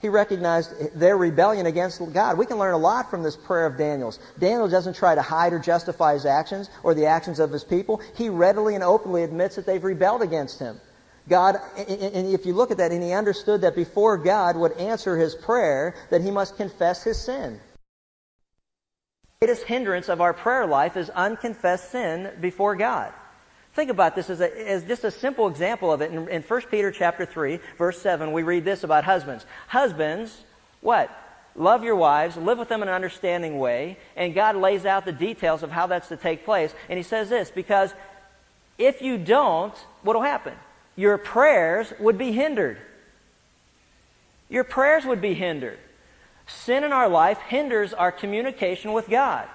[0.00, 2.38] He recognized their rebellion against God.
[2.38, 4.18] We can learn a lot from this prayer of Daniel's.
[4.38, 8.00] Daniel doesn't try to hide or justify his actions or the actions of his people.
[8.14, 10.80] He readily and openly admits that they've rebelled against him.
[11.28, 15.16] God, and if you look at that, and he understood that before God would answer
[15.16, 17.60] his prayer, that he must confess his sin.
[19.40, 23.12] The greatest hindrance of our prayer life is unconfessed sin before God.
[23.74, 26.10] Think about this as, a, as just a simple example of it.
[26.10, 29.46] In, in 1 Peter chapter 3, verse 7, we read this about husbands.
[29.68, 30.36] Husbands,
[30.80, 31.10] what?
[31.54, 35.12] Love your wives, live with them in an understanding way, and God lays out the
[35.12, 36.74] details of how that's to take place.
[36.88, 37.92] And he says this, because
[38.78, 40.54] if you don't, what will happen?
[40.98, 42.76] Your prayers would be hindered.
[44.48, 45.78] Your prayers would be hindered.
[46.48, 49.46] Sin in our life hinders our communication with God.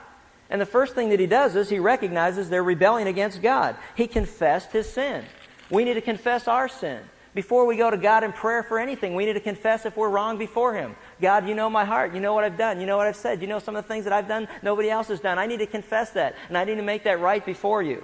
[0.50, 3.76] And the first thing that he does is he recognizes they're against God.
[3.98, 5.26] He confessed his sin.
[5.70, 7.02] We need to confess our sin.
[7.36, 10.08] Before we go to God in prayer for anything, we need to confess if we're
[10.08, 10.96] wrong before Him.
[11.20, 12.14] God, you know my heart.
[12.14, 12.80] You know what I've done.
[12.80, 13.42] You know what I've said.
[13.42, 15.40] You know some of the things that I've done nobody else has done.
[15.40, 16.36] I need to confess that.
[16.48, 18.04] And I need to make that right before you.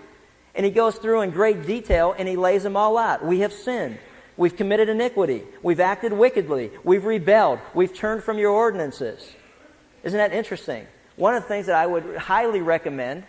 [0.55, 3.25] And He goes through in great detail and He lays them all out.
[3.25, 3.97] We have sinned.
[4.37, 5.43] We've committed iniquity.
[5.61, 6.71] We've acted wickedly.
[6.83, 7.59] We've rebelled.
[7.73, 9.29] We've turned from your ordinances.
[10.03, 10.87] Isn't that interesting?
[11.17, 13.25] One of the things that I would highly recommend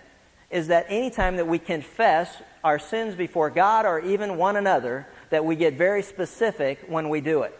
[0.50, 5.44] is that anytime that we confess our sins before God or even one another, that
[5.44, 7.58] we get very specific when we do it.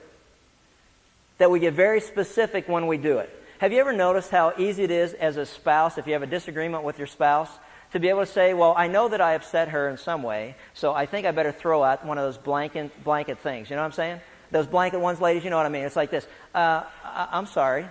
[1.39, 3.31] That we get very specific when we do it.
[3.59, 6.27] Have you ever noticed how easy it is as a spouse, if you have a
[6.27, 7.51] disagreement with your spouse,
[7.93, 10.55] to be able to say, well, I know that I upset her in some way,
[10.75, 13.69] so I think I better throw out one of those blanket, blanket things.
[13.69, 14.21] You know what I'm saying?
[14.51, 15.85] Those blanket ones, ladies, you know what I mean?
[15.85, 16.27] It's like this.
[16.55, 17.87] Uh, I, am sorry.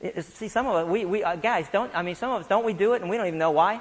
[0.00, 2.46] It's, see, some of us, we, we uh, guys, don't, I mean, some of us,
[2.46, 3.80] don't we do it and we don't even know why?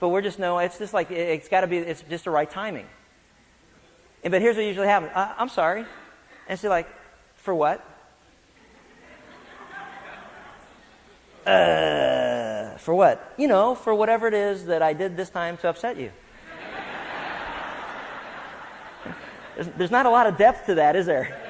[0.00, 2.30] But we're just know, it's just like, it, has got to be, it's just the
[2.30, 2.86] right timing.
[4.22, 5.12] And, but here's what usually happens.
[5.14, 5.84] Uh, I'm sorry.
[6.48, 6.88] And she's like,
[7.36, 7.84] for what?
[11.46, 13.34] Uh, for what?
[13.36, 16.10] You know, for whatever it is that I did this time to upset you.
[19.54, 21.40] There's, there's not a lot of depth to that, is there?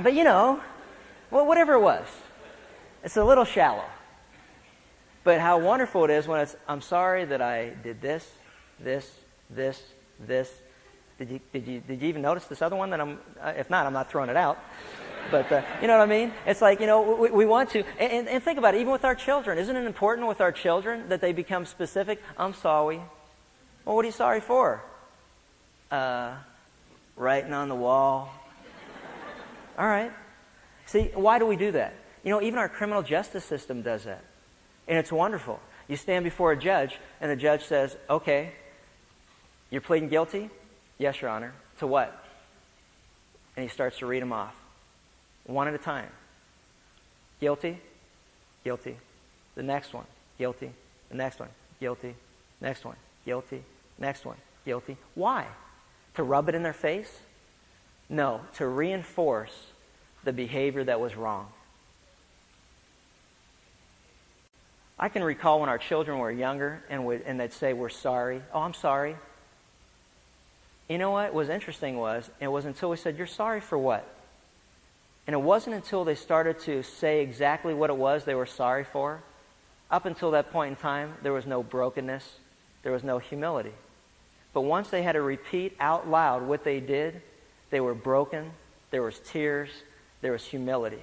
[0.00, 0.60] But you know,
[1.30, 2.06] well, whatever it was,
[3.04, 3.84] it's a little shallow.
[5.24, 8.26] But how wonderful it is when it's, I'm sorry that I did this,
[8.80, 9.10] this,
[9.50, 9.82] this,
[10.26, 10.50] this.
[11.18, 13.68] Did you, did you, did you even notice this other one that I'm, uh, if
[13.68, 14.58] not, I'm not throwing it out.
[15.30, 16.32] But uh, you know what I mean?
[16.46, 19.04] It's like, you know, we, we want to, and, and, think about it, even with
[19.04, 19.58] our children.
[19.58, 22.22] Isn't it important with our children that they become specific?
[22.38, 23.00] I'm sorry.
[23.84, 24.82] Well, what are you sorry for?
[25.90, 26.34] Uh,
[27.16, 28.32] writing on the wall.
[29.78, 30.12] All right.
[30.86, 31.94] See, why do we do that?
[32.24, 34.24] You know, even our criminal justice system does that.
[34.86, 35.60] And it's wonderful.
[35.88, 38.52] You stand before a judge, and the judge says, okay,
[39.70, 40.48] you're pleading guilty?
[40.96, 41.52] Yes, Your Honor.
[41.80, 42.24] To what?
[43.56, 44.54] And he starts to read them off
[45.48, 46.10] one at a time.
[47.40, 47.78] Guilty,
[48.62, 48.96] guilty.
[49.56, 50.04] The next one,
[50.38, 50.70] guilty.
[51.08, 51.48] The next one,
[51.80, 52.14] guilty.
[52.60, 53.62] Next one, guilty.
[53.98, 54.96] Next one, guilty.
[55.14, 55.46] Why?
[56.14, 57.10] To rub it in their face?
[58.08, 59.54] No, to reinforce
[60.24, 61.48] the behavior that was wrong.
[64.98, 68.42] I can recall when our children were younger and, would, and they'd say, We're sorry.
[68.52, 69.16] Oh, I'm sorry.
[70.88, 74.06] You know what was interesting was, it was until we said, You're sorry for what?
[75.28, 78.84] And it wasn't until they started to say exactly what it was they were sorry
[78.84, 79.22] for,
[79.90, 82.24] up until that point in time, there was no brokenness,
[82.82, 83.74] there was no humility.
[84.54, 87.20] But once they had to repeat out loud what they did,
[87.68, 88.50] they were broken,
[88.90, 89.68] there was tears,
[90.22, 91.02] there was humility.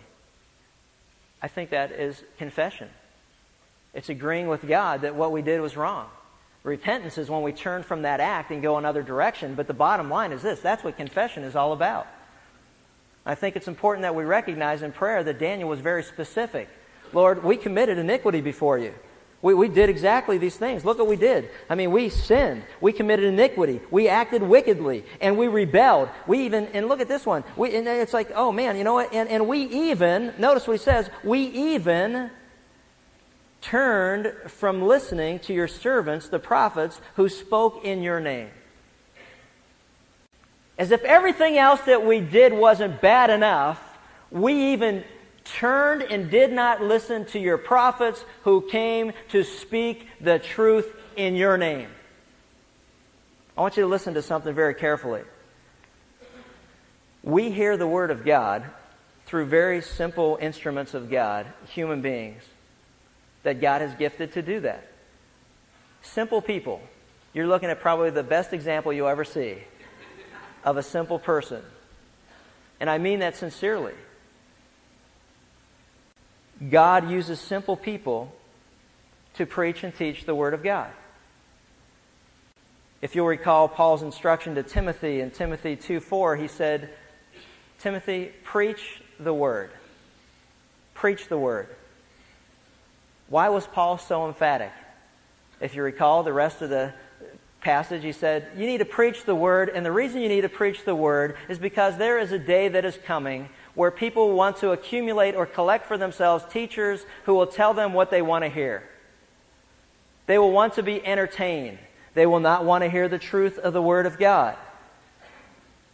[1.39, 2.89] I think that is confession.
[3.93, 6.09] It's agreeing with God that what we did was wrong.
[6.63, 10.09] Repentance is when we turn from that act and go another direction, but the bottom
[10.09, 12.07] line is this that's what confession is all about.
[13.25, 16.69] I think it's important that we recognize in prayer that Daniel was very specific.
[17.11, 18.93] Lord, we committed iniquity before you.
[19.41, 20.83] We, we did exactly these things.
[20.85, 21.49] Look what we did.
[21.69, 22.63] I mean, we sinned.
[22.81, 23.79] We committed iniquity.
[23.91, 25.05] We acted wickedly.
[25.21, 26.09] And we rebelled.
[26.25, 27.43] We even, and look at this one.
[27.55, 29.13] We, and it's like, oh man, you know what?
[29.13, 32.31] And, and we even, notice what he says, we even
[33.61, 38.49] turned from listening to your servants, the prophets, who spoke in your name.
[40.77, 43.81] As if everything else that we did wasn't bad enough,
[44.29, 45.03] we even
[45.45, 51.35] turned and did not listen to your prophets who came to speak the truth in
[51.35, 51.87] your name.
[53.57, 55.21] I want you to listen to something very carefully.
[57.23, 58.65] We hear the Word of God
[59.27, 62.43] through very simple instruments of God, human beings,
[63.43, 64.85] that God has gifted to do that.
[66.01, 66.81] Simple people.
[67.33, 69.57] You're looking at probably the best example you'll ever see
[70.65, 71.61] of a simple person.
[72.79, 73.93] And I mean that sincerely.
[76.69, 78.33] God uses simple people
[79.35, 80.89] to preach and teach the Word of God.
[83.01, 86.89] If you'll recall Paul's instruction to Timothy in Timothy 2 4, he said,
[87.79, 89.69] Timothy, preach the Word.
[90.95, 91.67] Preach the Word.
[93.27, 94.71] Why was Paul so emphatic?
[95.59, 96.93] If you recall the rest of the
[97.65, 100.49] passage, he said, You need to preach the word, and the reason you need to
[100.49, 104.57] preach the word is because there is a day that is coming where people want
[104.57, 108.49] to accumulate or collect for themselves teachers who will tell them what they want to
[108.49, 108.87] hear.
[110.27, 111.79] They will want to be entertained.
[112.13, 114.55] They will not want to hear the truth of the Word of God.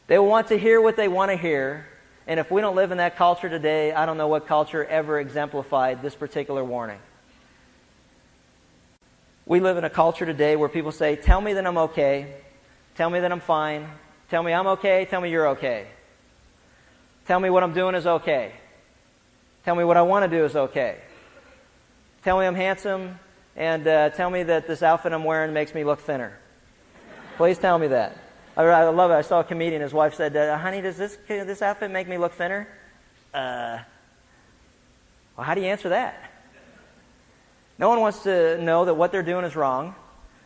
[0.07, 1.87] They will want to hear what they want to hear.
[2.27, 5.21] And if we don't live in that culture today, I don't know what culture ever
[5.21, 6.99] exemplified this particular warning.
[9.51, 12.35] We live in a culture today where people say, Tell me that I'm okay.
[12.95, 13.85] Tell me that I'm fine.
[14.29, 15.03] Tell me I'm okay.
[15.03, 15.87] Tell me you're okay.
[17.27, 18.53] Tell me what I'm doing is okay.
[19.65, 20.99] Tell me what I want to do is okay.
[22.23, 23.19] Tell me I'm handsome
[23.57, 26.31] and uh, tell me that this outfit I'm wearing makes me look thinner.
[27.35, 28.17] Please tell me that.
[28.55, 29.15] I, I love it.
[29.15, 29.81] I saw a comedian.
[29.81, 32.69] His wife said, uh, "Honey, does this this outfit make me look thinner?"
[33.33, 33.79] Uh,
[35.35, 36.30] well, how do you answer that?
[37.81, 39.95] No one wants to know that what they're doing is wrong.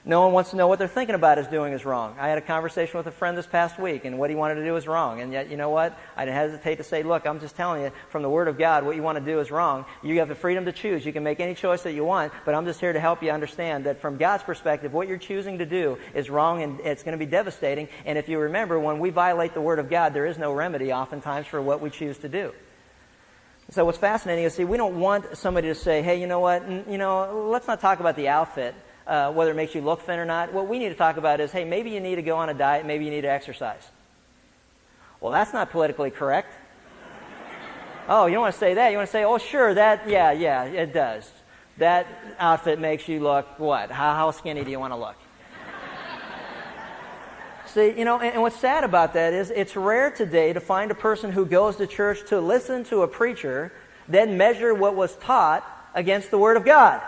[0.05, 2.15] No one wants to know what they're thinking about is doing is wrong.
[2.17, 4.63] I had a conversation with a friend this past week, and what he wanted to
[4.63, 5.19] do is wrong.
[5.19, 5.97] And yet, you know what?
[6.15, 8.95] I hesitate to say, look, I'm just telling you from the Word of God, what
[8.95, 9.83] you want to do is wrong.
[10.01, 11.05] You have the freedom to choose.
[11.05, 13.31] You can make any choice that you want, but I'm just here to help you
[13.31, 17.19] understand that from God's perspective, what you're choosing to do is wrong, and it's going
[17.19, 17.89] to be devastating.
[18.05, 20.93] And if you remember, when we violate the Word of God, there is no remedy
[20.93, 22.53] oftentimes for what we choose to do.
[23.71, 26.69] So what's fascinating is, see, we don't want somebody to say, hey, you know what,
[26.69, 28.75] you know, let's not talk about the outfit
[29.07, 30.53] uh, whether it makes you look thin or not.
[30.53, 32.53] What we need to talk about is, hey, maybe you need to go on a
[32.53, 33.83] diet, maybe you need to exercise.
[35.21, 36.53] Well, that's not politically correct.
[38.07, 38.91] oh, you don't want to say that.
[38.91, 41.29] You want to say, oh, sure, that, yeah, yeah, it does.
[41.77, 42.07] That
[42.39, 43.91] outfit makes you look what?
[43.91, 45.15] How, how skinny do you want to look?
[47.75, 50.91] See, you know, and, and what's sad about that is it's rare today to find
[50.91, 53.73] a person who goes to church to listen to a preacher,
[54.07, 57.01] then measure what was taught against the Word of God.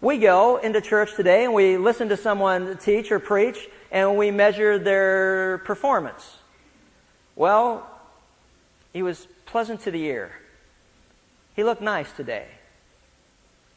[0.00, 4.32] We go into church today and we listen to someone teach or preach and we
[4.32, 6.28] measure their performance.
[7.36, 7.88] Well,
[8.92, 10.32] he was pleasant to the ear.
[11.54, 12.48] He looked nice today.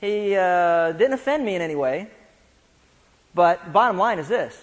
[0.02, 2.08] He uh, didn't offend me in any way.
[3.36, 4.60] But bottom line is this.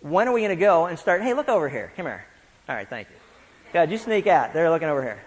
[0.00, 1.92] When are we going to go and start, hey, look over here.
[1.96, 2.24] Come here.
[2.68, 3.16] All right, thank you.
[3.72, 4.52] God, you sneak out.
[4.52, 5.20] They're looking over here.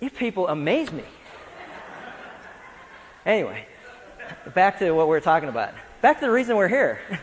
[0.00, 1.04] You people amaze me.
[3.24, 3.66] Anyway,
[4.52, 5.74] back to what we are talking about.
[6.00, 6.98] Back to the reason we're here.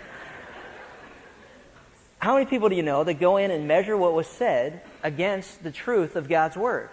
[2.20, 5.61] How many people do you know that go in and measure what was said against
[5.61, 6.89] the truth of God's Word?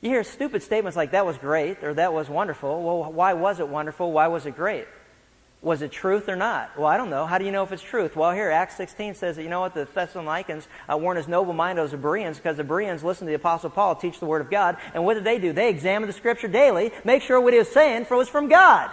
[0.00, 2.82] You hear stupid statements like, that was great, or that was wonderful.
[2.82, 4.12] Well, why was it wonderful?
[4.12, 4.86] Why was it great?
[5.62, 6.76] Was it truth or not?
[6.76, 7.24] Well, I don't know.
[7.24, 8.16] How do you know if it's truth?
[8.16, 11.80] Well, here, Acts 16 says that, you know what, the Thessalonians uh, weren't as noble-minded
[11.80, 14.50] as the Bereans because the Bereans listened to the Apostle Paul teach the Word of
[14.50, 14.76] God.
[14.92, 15.52] And what did they do?
[15.52, 18.90] They examined the Scripture daily, make sure what he was saying was from God.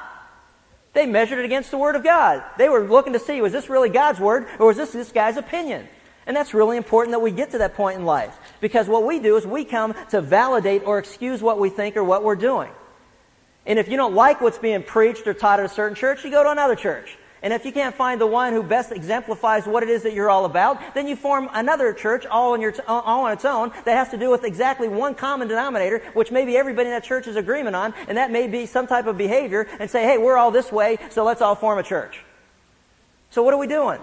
[0.94, 2.44] They measured it against the Word of God.
[2.60, 5.38] They were looking to see, was this really God's Word or was this this guy's
[5.38, 5.88] opinion?
[6.28, 8.38] And that's really important that we get to that point in life.
[8.62, 12.04] Because what we do is we come to validate or excuse what we think or
[12.04, 12.70] what we're doing.
[13.70, 16.32] And if you don't like what's being preached or taught at a certain church, you
[16.32, 17.16] go to another church.
[17.44, 20.30] And if you can't find the one who best exemplifies what it is that you're
[20.30, 23.72] all about, then you form another church all on, your t- all on its own
[23.86, 27.28] that has to do with exactly one common denominator, which maybe everybody in that church
[27.28, 30.36] is agreement on, and that may be some type of behavior, and say, hey, we're
[30.36, 32.20] all this way, so let's all form a church.
[33.30, 34.00] So what are we doing?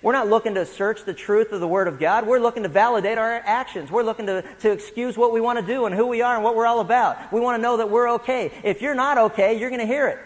[0.00, 2.26] We're not looking to search the truth of the Word of God.
[2.26, 3.90] We're looking to validate our actions.
[3.90, 6.44] We're looking to, to excuse what we want to do and who we are and
[6.44, 7.32] what we're all about.
[7.32, 8.52] We want to know that we're okay.
[8.62, 10.18] If you're not okay, you're going to hear it.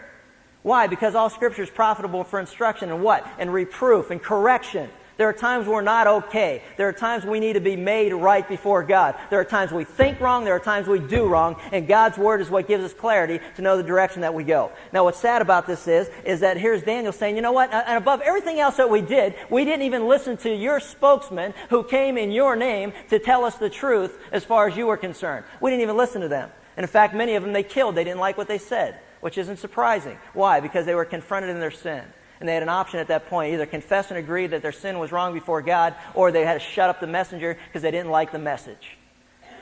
[0.61, 0.87] Why?
[0.87, 3.27] Because all Scripture is profitable for instruction and what?
[3.39, 6.63] And reproof and correction there are times we're not okay.
[6.77, 9.15] There are times we need to be made right before God.
[9.29, 10.43] There are times we think wrong.
[10.43, 11.55] There are times we do wrong.
[11.71, 14.71] And God's Word is what gives us clarity to know the direction that we go.
[14.91, 17.71] Now what's sad about this is, is that here's Daniel saying, you know what?
[17.71, 21.83] And above everything else that we did, we didn't even listen to your spokesman who
[21.83, 25.45] came in your name to tell us the truth as far as you were concerned.
[25.61, 26.49] We didn't even listen to them.
[26.75, 27.93] And in fact, many of them they killed.
[27.93, 30.17] They didn't like what they said, which isn't surprising.
[30.33, 30.59] Why?
[30.59, 32.03] Because they were confronted in their sin
[32.39, 34.99] and they had an option at that point either confess and agree that their sin
[34.99, 38.11] was wrong before God, or they had to shut up the messenger because they didn't
[38.11, 38.97] like the message.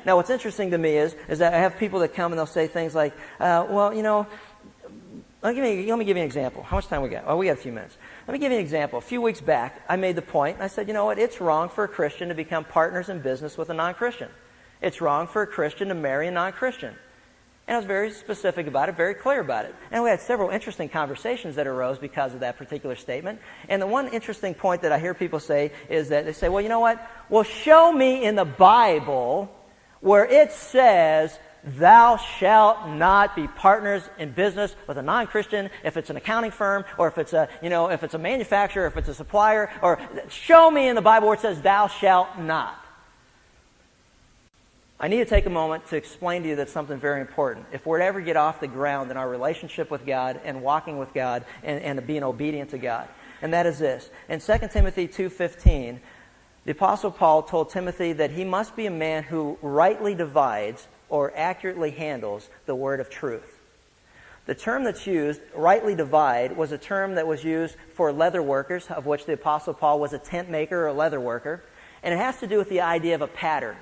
[0.05, 2.47] Now, what's interesting to me is, is that I have people that come and they'll
[2.47, 4.25] say things like, uh, well, you know,
[5.43, 6.63] let me, let me give you an example.
[6.63, 7.23] How much time we got?
[7.27, 7.97] Oh, we got a few minutes.
[8.27, 8.99] Let me give you an example.
[8.99, 11.19] A few weeks back, I made the point, and I said, you know what?
[11.19, 14.29] It's wrong for a Christian to become partners in business with a non-Christian.
[14.81, 16.95] It's wrong for a Christian to marry a non-Christian.
[17.67, 19.75] And I was very specific about it, very clear about it.
[19.91, 23.39] And we had several interesting conversations that arose because of that particular statement.
[23.69, 26.61] And the one interesting point that I hear people say is that they say, well,
[26.61, 27.07] you know what?
[27.29, 29.49] Well, show me in the Bible
[30.01, 36.09] where it says thou shalt not be partners in business with a non-Christian if it's
[36.09, 39.09] an accounting firm or if it's a, you know, if it's a manufacturer, if it's
[39.09, 39.99] a supplier, or
[40.29, 42.83] show me in the Bible where it says thou shalt not.
[45.03, 47.65] I need to take a moment to explain to you that something very important.
[47.71, 50.99] If we're to ever get off the ground in our relationship with God and walking
[50.99, 53.07] with God and, and being obedient to God,
[53.41, 54.07] and that is this.
[54.29, 55.97] In 2 Timothy 2.15,
[56.65, 61.33] the Apostle Paul told Timothy that he must be a man who rightly divides or
[61.35, 63.59] accurately handles the word of truth.
[64.45, 68.85] The term that's used, rightly divide, was a term that was used for leather workers,
[68.87, 71.63] of which the Apostle Paul was a tent maker or leather worker.
[72.03, 73.77] And it has to do with the idea of a pattern.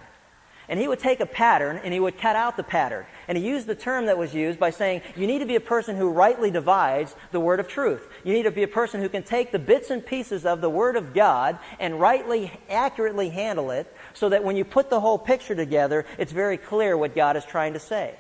[0.70, 3.06] And he would take a pattern and he would cut out the pattern.
[3.28, 5.60] And he used the term that was used by saying, you need to be a
[5.60, 8.08] person who rightly divides the word of truth.
[8.24, 10.70] You need to be a person who can take the bits and pieces of the
[10.70, 15.18] word of God and rightly, accurately handle it so that when you put the whole
[15.18, 18.14] picture together, it's very clear what God is trying to say.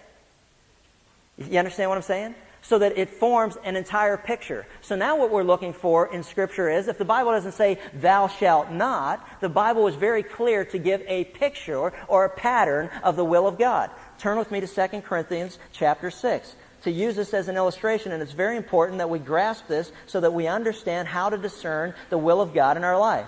[1.37, 2.35] You understand what I'm saying?
[2.69, 4.63] So that it forms an entire picture.
[4.81, 8.27] So now what we're looking for in scripture is, if the Bible doesn't say, thou
[8.27, 13.15] shalt not, the Bible is very clear to give a picture or a pattern of
[13.15, 13.89] the will of God.
[14.19, 18.21] Turn with me to 2 Corinthians chapter 6 to use this as an illustration, and
[18.21, 22.19] it's very important that we grasp this so that we understand how to discern the
[22.19, 23.27] will of God in our life.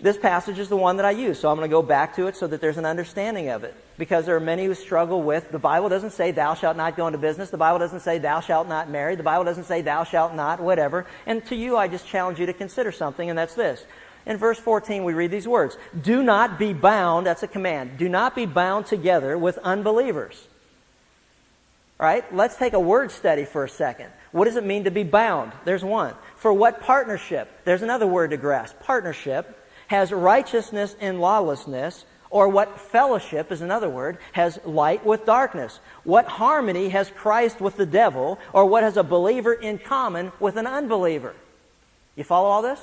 [0.00, 2.26] This passage is the one that I use, so I'm going to go back to
[2.26, 5.52] it so that there's an understanding of it because there are many who struggle with
[5.52, 7.50] the Bible doesn't say thou shalt not go into business.
[7.50, 9.14] The Bible doesn't say thou shalt not marry.
[9.14, 11.06] The Bible doesn't say thou shalt not whatever.
[11.24, 13.80] And to you, I just challenge you to consider something, and that's this.
[14.26, 15.76] In verse 14, we read these words.
[16.02, 17.96] Do not be bound, that's a command.
[17.96, 20.34] Do not be bound together with unbelievers.
[22.00, 22.24] All right?
[22.34, 24.10] Let's take a word study for a second.
[24.32, 25.52] What does it mean to be bound?
[25.64, 26.14] There's one.
[26.38, 27.48] For what partnership?
[27.64, 28.80] There's another word to grasp.
[28.80, 35.78] Partnership has righteousness and lawlessness or what fellowship is another word, has light with darkness?
[36.02, 38.38] What harmony has Christ with the devil?
[38.54, 41.34] Or what has a believer in common with an unbeliever?
[42.16, 42.80] You follow all this?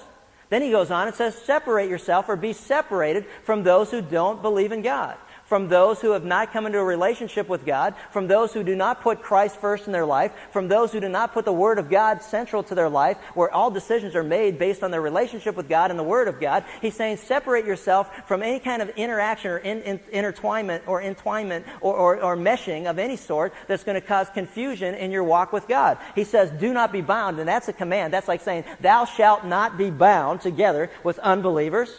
[0.50, 4.42] Then he goes on and says, separate yourself or be separated from those who don't
[4.42, 5.18] believe in God
[5.50, 8.76] from those who have not come into a relationship with God, from those who do
[8.76, 11.80] not put Christ first in their life, from those who do not put the Word
[11.80, 15.56] of God central to their life, where all decisions are made based on their relationship
[15.56, 16.64] with God and the Word of God.
[16.82, 21.64] He's saying separate yourself from any kind of interaction or in, in, intertwinement or entwinement
[21.82, 25.52] or, or, or meshing of any sort that's going to cause confusion in your walk
[25.52, 25.98] with God.
[26.14, 28.14] He says, do not be bound, and that's a command.
[28.14, 31.90] That's like saying, thou shalt not be bound together with unbelievers.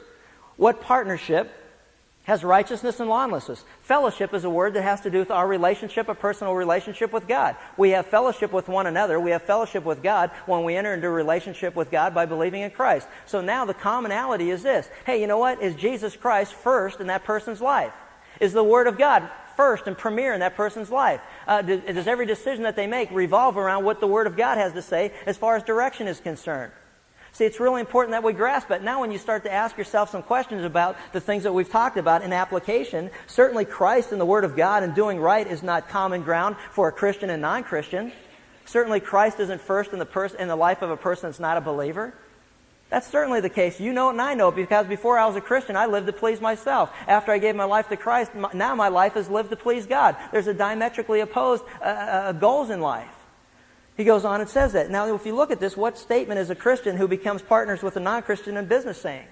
[0.56, 1.50] What partnership
[2.24, 3.64] has righteousness and lawlessness.
[3.82, 7.26] Fellowship is a word that has to do with our relationship, a personal relationship with
[7.26, 7.56] God.
[7.76, 9.18] We have fellowship with one another.
[9.18, 12.62] We have fellowship with God when we enter into a relationship with God by believing
[12.62, 13.08] in Christ.
[13.26, 14.88] So now the commonality is this.
[15.06, 15.62] Hey, you know what?
[15.62, 17.92] Is Jesus Christ first in that person's life?
[18.38, 21.20] Is the Word of God first and premier in that person's life?
[21.46, 24.74] Uh, does every decision that they make revolve around what the Word of God has
[24.74, 26.72] to say as far as direction is concerned?
[27.32, 28.82] See, it's really important that we grasp it.
[28.82, 31.96] Now when you start to ask yourself some questions about the things that we've talked
[31.96, 35.88] about in application, certainly Christ and the Word of God and doing right is not
[35.88, 38.12] common ground for a Christian and non-Christian.
[38.66, 41.56] Certainly Christ isn't first in the, pers- in the life of a person that's not
[41.56, 42.14] a believer.
[42.90, 43.78] That's certainly the case.
[43.78, 46.08] You know it and I know it because before I was a Christian, I lived
[46.08, 46.90] to please myself.
[47.06, 50.16] After I gave my life to Christ, now my life is lived to please God.
[50.32, 53.08] There's a diametrically opposed uh, uh, goals in life.
[54.00, 54.90] He goes on and says that.
[54.90, 57.98] Now, if you look at this, what statement is a Christian who becomes partners with
[57.98, 59.26] a non-Christian in business saying?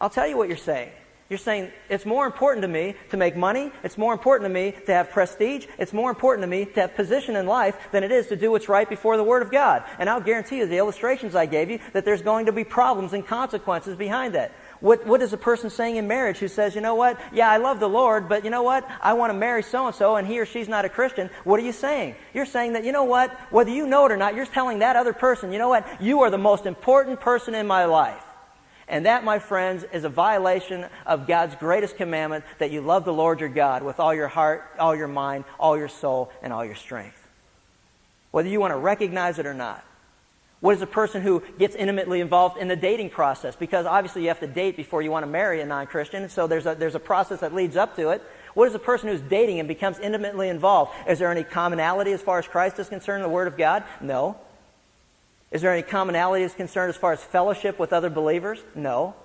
[0.00, 0.88] I'll tell you what you're saying.
[1.28, 4.72] You're saying, it's more important to me to make money, it's more important to me
[4.86, 8.10] to have prestige, it's more important to me to have position in life than it
[8.10, 9.84] is to do what's right before the Word of God.
[9.98, 13.12] And I'll guarantee you, the illustrations I gave you, that there's going to be problems
[13.12, 14.52] and consequences behind that.
[14.82, 17.16] What, what is a person saying in marriage who says, you know what?
[17.32, 18.84] Yeah, I love the Lord, but you know what?
[19.00, 21.30] I want to marry so and so and he or she's not a Christian.
[21.44, 22.16] What are you saying?
[22.34, 23.30] You're saying that, you know what?
[23.52, 26.02] Whether you know it or not, you're telling that other person, you know what?
[26.02, 28.24] You are the most important person in my life.
[28.88, 33.12] And that, my friends, is a violation of God's greatest commandment that you love the
[33.12, 36.64] Lord your God with all your heart, all your mind, all your soul, and all
[36.64, 37.16] your strength.
[38.32, 39.84] Whether you want to recognize it or not.
[40.62, 43.56] What is a person who gets intimately involved in the dating process?
[43.56, 46.66] Because obviously you have to date before you want to marry a non-Christian, so there's
[46.66, 48.22] a, there's a process that leads up to it.
[48.54, 50.92] What is a person who's dating and becomes intimately involved?
[51.08, 53.82] Is there any commonality as far as Christ is concerned in the Word of God?
[54.00, 54.36] No.
[55.50, 58.60] Is there any commonality as concerned as far as fellowship with other believers?
[58.76, 59.16] No.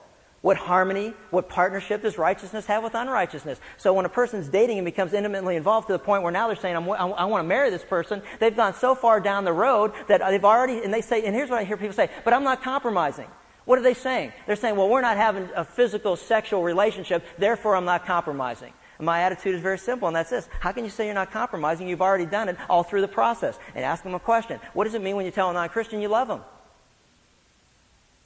[0.41, 3.59] What harmony, what partnership does righteousness have with unrighteousness?
[3.77, 6.55] So when a person's dating and becomes intimately involved to the point where now they're
[6.55, 10.21] saying, i want to marry this person, they've gone so far down the road that
[10.29, 12.61] they've already, and they say, and here's what I hear people say, but I'm not
[12.61, 13.27] compromising.
[13.65, 14.31] What are they saying?
[14.45, 18.73] They're saying, well, we're not having a physical sexual relationship, therefore I'm not compromising.
[18.99, 20.47] My attitude is very simple, and that's this.
[20.59, 21.87] How can you say you're not compromising?
[21.87, 23.57] You've already done it all through the process.
[23.75, 24.59] And ask them a question.
[24.73, 26.41] What does it mean when you tell a non-Christian you love them?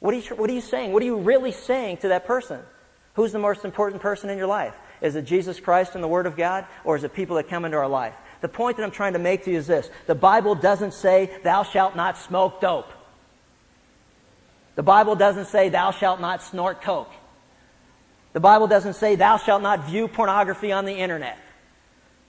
[0.02, 0.92] What are you, what are you saying?
[0.92, 2.60] What are you really saying to that person?
[3.14, 4.74] Who's the most important person in your life?
[5.00, 7.66] Is it Jesus Christ and the Word of God, or is it people that come
[7.66, 8.16] into our life?
[8.42, 9.88] The point that I'm trying to make to you is this.
[10.08, 12.92] The Bible doesn't say, thou shalt not smoke dope.
[14.76, 17.12] The Bible doesn't say, thou shalt not snort coke.
[18.34, 21.38] The Bible doesn't say, thou shalt not view pornography on the internet.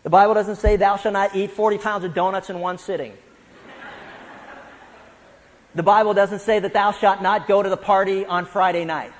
[0.02, 3.14] The Bible doesn't say, thou shalt not eat 40 pounds of donuts in one sitting.
[5.74, 9.12] The Bible doesn't say that thou shalt not go to the party on Friday night.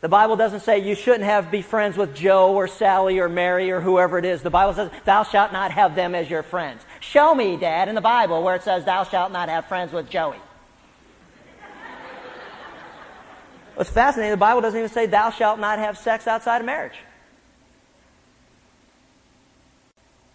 [0.00, 3.70] The Bible doesn't say you shouldn't have be friends with Joe or Sally or Mary
[3.70, 4.40] or whoever it is.
[4.40, 6.82] The Bible says thou shalt not have them as your friends.
[7.00, 10.08] Show me, Dad, in the Bible where it says thou shalt not have friends with
[10.08, 10.38] Joey.
[13.74, 16.96] What's fascinating, the Bible doesn't even say thou shalt not have sex outside of marriage.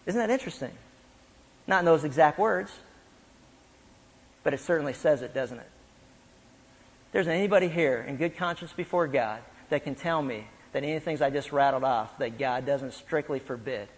[0.05, 0.71] Isn't that interesting?
[1.65, 2.71] Not in those exact words,
[4.45, 5.69] but it certainly says it, doesn't it?
[7.11, 11.19] There's anybody here in good conscience before God that can tell me that any things
[11.21, 13.89] I just rattled off that God doesn't strictly forbid.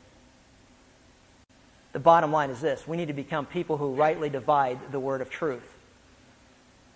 [1.91, 2.87] The bottom line is this.
[2.87, 5.67] We need to become people who rightly divide the word of truth.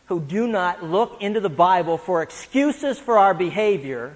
[0.05, 4.15] Who do not look into the Bible for excuses for our behavior,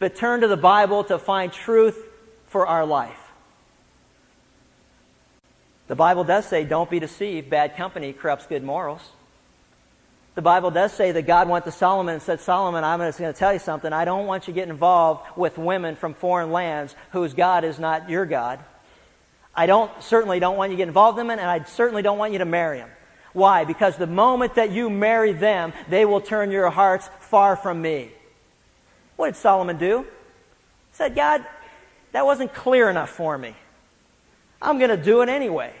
[0.00, 1.96] but turn to the Bible to find truth
[2.48, 3.23] for our life.
[5.86, 7.50] The Bible does say, don't be deceived.
[7.50, 9.02] Bad company corrupts good morals.
[10.34, 13.32] The Bible does say that God went to Solomon and said, Solomon, I'm just going
[13.32, 13.92] to tell you something.
[13.92, 17.78] I don't want you to get involved with women from foreign lands whose God is
[17.78, 18.58] not your God.
[19.54, 22.18] I don't, certainly don't want you to get involved in them, and I certainly don't
[22.18, 22.90] want you to marry them.
[23.32, 23.64] Why?
[23.64, 28.10] Because the moment that you marry them, they will turn your hearts far from me.
[29.16, 30.02] What did Solomon do?
[30.02, 31.44] He said, God,
[32.10, 33.54] that wasn't clear enough for me.
[34.64, 35.72] I'm going to do it anyway.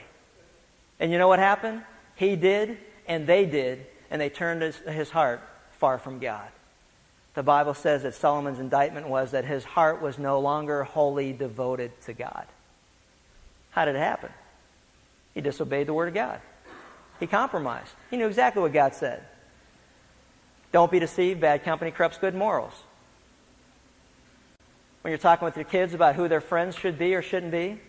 [1.00, 1.82] And you know what happened?
[2.16, 2.78] He did,
[3.08, 5.40] and they did, and they turned his, his heart
[5.80, 6.46] far from God.
[7.34, 11.90] The Bible says that Solomon's indictment was that his heart was no longer wholly devoted
[12.02, 12.46] to God.
[13.70, 14.30] How did it happen?
[15.32, 16.40] He disobeyed the Word of God.
[17.18, 17.90] He compromised.
[18.10, 19.24] He knew exactly what God said.
[20.72, 21.40] Don't be deceived.
[21.40, 22.74] Bad company corrupts good morals.
[25.02, 27.80] When you're talking with your kids about who their friends should be or shouldn't be,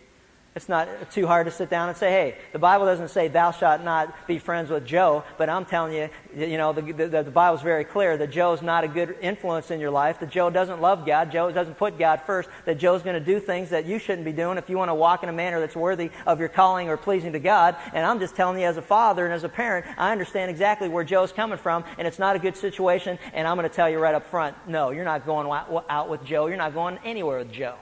[0.55, 3.51] it's not too hard to sit down and say, hey, the Bible doesn't say thou
[3.51, 7.23] shalt not be friends with Joe, but I'm telling you, you know, the, the, the
[7.23, 10.79] Bible's very clear that Joe's not a good influence in your life, that Joe doesn't
[10.79, 13.99] love God, Joe doesn't put God first, that Joe's going to do things that you
[13.99, 16.47] shouldn't be doing if you want to walk in a manner that's worthy of your
[16.47, 17.75] calling or pleasing to God.
[17.93, 20.87] And I'm just telling you as a father and as a parent, I understand exactly
[20.87, 23.89] where Joe's coming from, and it's not a good situation, and I'm going to tell
[23.89, 25.51] you right up front, no, you're not going
[25.89, 27.75] out with Joe, you're not going anywhere with Joe.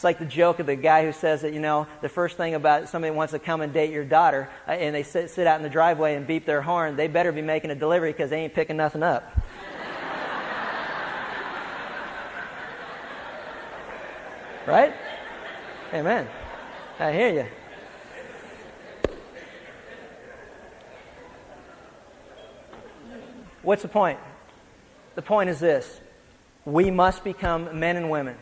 [0.00, 2.54] It's like the joke of the guy who says that, you know, the first thing
[2.54, 5.58] about somebody wants to come and date your daughter, uh, and they sit, sit out
[5.58, 8.40] in the driveway and beep their horn, they better be making a delivery because they
[8.40, 9.30] ain't picking nothing up.
[14.66, 14.94] right?
[15.92, 16.26] Amen.
[16.98, 17.46] I hear you.
[23.60, 24.18] What's the point?
[25.14, 26.00] The point is this.
[26.64, 28.38] We must become men and women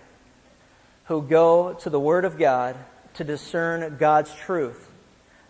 [1.09, 2.77] who go to the Word of God
[3.15, 4.79] to discern God's truth,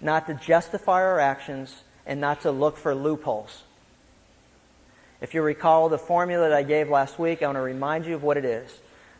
[0.00, 1.74] not to justify our actions
[2.06, 3.62] and not to look for loopholes.
[5.20, 8.14] If you recall the formula that I gave last week, I want to remind you
[8.14, 8.70] of what it is.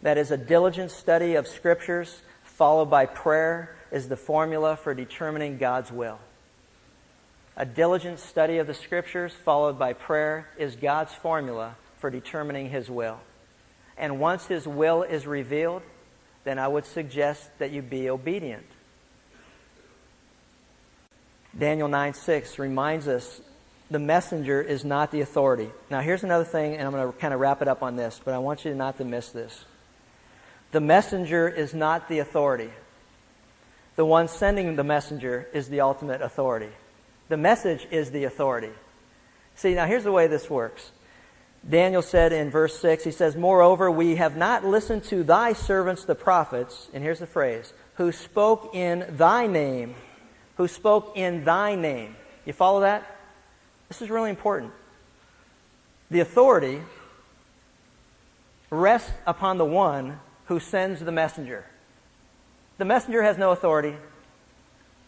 [0.03, 5.59] That is a diligent study of scriptures followed by prayer is the formula for determining
[5.59, 6.20] God's will.
[7.57, 12.89] A diligent study of the scriptures followed by prayer is God's formula for determining His
[12.89, 13.18] will.
[13.97, 15.82] And once His will is revealed,
[16.49, 18.64] then I would suggest that you be obedient.
[21.57, 23.40] Daniel 9 6 reminds us
[23.90, 25.70] the messenger is not the authority.
[25.90, 28.18] Now, here's another thing, and I'm going to kind of wrap it up on this,
[28.24, 29.62] but I want you not to miss this.
[30.72, 32.70] The messenger is not the authority.
[33.96, 36.70] The one sending the messenger is the ultimate authority.
[37.28, 38.72] The message is the authority.
[39.57, 40.90] See, now here's the way this works.
[41.67, 46.05] Daniel said in verse 6, he says, Moreover, we have not listened to thy servants
[46.05, 49.95] the prophets, and here's the phrase, who spoke in thy name,
[50.57, 52.17] who spoke in thy name.
[52.45, 53.17] You follow that?
[53.89, 54.73] This is really important.
[56.11, 56.81] The authority
[58.71, 61.65] rests upon the one who sends the messenger.
[62.79, 63.97] The messenger has no authority.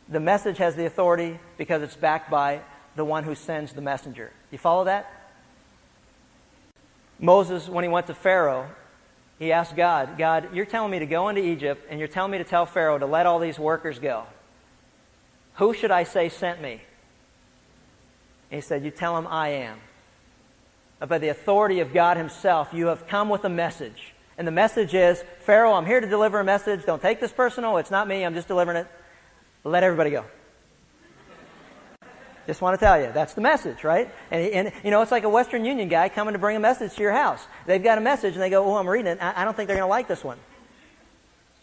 [0.08, 2.60] The message has the authority because it's backed by
[2.96, 4.32] the one who sends the messenger.
[4.50, 5.19] You follow that?
[7.20, 8.68] Moses, when he went to Pharaoh,
[9.38, 12.38] he asked God, God, you're telling me to go into Egypt and you're telling me
[12.38, 14.24] to tell Pharaoh to let all these workers go.
[15.54, 16.80] Who should I say sent me?
[18.50, 19.78] And he said, You tell him I am.
[21.06, 24.12] By the authority of God Himself, you have come with a message.
[24.36, 26.84] And the message is, Pharaoh, I'm here to deliver a message.
[26.84, 27.78] Don't take this personal.
[27.78, 28.24] It's not me.
[28.24, 28.86] I'm just delivering it.
[29.64, 30.24] Let everybody go.
[32.46, 34.10] Just want to tell you, that's the message, right?
[34.30, 36.94] And, and, you know, it's like a Western Union guy coming to bring a message
[36.94, 37.40] to your house.
[37.66, 39.18] They've got a message and they go, oh, I'm reading it.
[39.20, 40.38] I, I don't think they're going to like this one.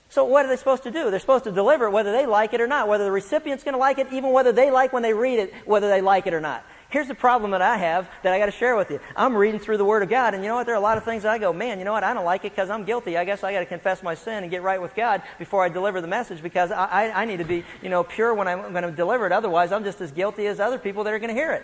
[0.09, 1.09] So what are they supposed to do?
[1.11, 3.73] They're supposed to deliver it whether they like it or not, whether the recipient's going
[3.73, 6.33] to like it, even whether they like when they read it, whether they like it
[6.33, 6.63] or not.
[6.89, 9.01] Here's the problem that I have that I got to share with you.
[9.13, 10.65] I'm reading through the Word of God, and you know what?
[10.65, 12.05] There are a lot of things I go, man, you know what?
[12.05, 13.17] I don't like it because I'm guilty.
[13.17, 15.69] I guess I got to confess my sin and get right with God before I
[15.69, 18.71] deliver the message because I, I, I need to be, you know, pure when I'm
[18.71, 19.33] going to deliver it.
[19.33, 21.63] Otherwise, I'm just as guilty as other people that are going to hear it.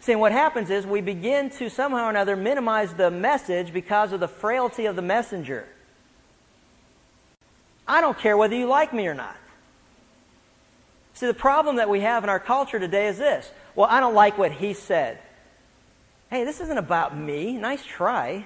[0.00, 4.20] See, what happens is we begin to somehow or another minimize the message because of
[4.20, 5.66] the frailty of the messenger.
[7.88, 9.36] I don't care whether you like me or not.
[11.14, 13.50] See, the problem that we have in our culture today is this.
[13.76, 15.18] Well, I don't like what he said.
[16.30, 17.52] Hey, this isn't about me.
[17.52, 18.44] Nice try.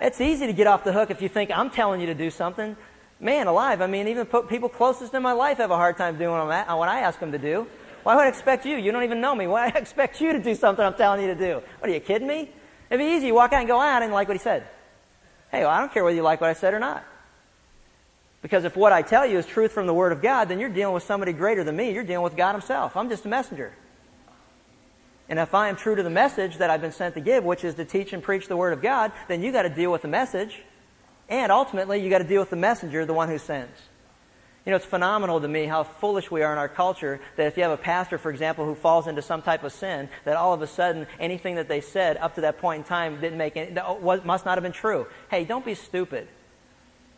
[0.00, 2.30] It's easy to get off the hook if you think I'm telling you to do
[2.30, 2.76] something.
[3.18, 6.36] Man alive, I mean, even people closest in my life have a hard time doing
[6.36, 6.50] what
[6.88, 7.66] I ask them to do.
[8.02, 8.76] Why would I expect you?
[8.76, 9.46] You don't even know me.
[9.48, 11.62] Why would I expect you to do something I'm telling you to do?
[11.78, 12.50] What are you kidding me?
[12.90, 13.28] It'd be easy.
[13.28, 14.66] You walk out and go, ah, I didn't like what he said.
[15.50, 17.02] Hey, well, I don't care whether you like what I said or not.
[18.44, 20.68] Because if what I tell you is truth from the Word of God, then you're
[20.68, 21.94] dealing with somebody greater than me.
[21.94, 22.94] You're dealing with God Himself.
[22.94, 23.72] I'm just a messenger.
[25.30, 27.64] And if I am true to the message that I've been sent to give, which
[27.64, 30.02] is to teach and preach the Word of God, then you got to deal with
[30.02, 30.60] the message.
[31.26, 33.72] And ultimately, you got to deal with the messenger, the one who sends.
[34.66, 37.56] You know, it's phenomenal to me how foolish we are in our culture that if
[37.56, 40.52] you have a pastor, for example, who falls into some type of sin, that all
[40.52, 43.56] of a sudden anything that they said up to that point in time didn't make
[43.56, 43.72] any,
[44.22, 45.06] must not have been true.
[45.30, 46.28] Hey, don't be stupid.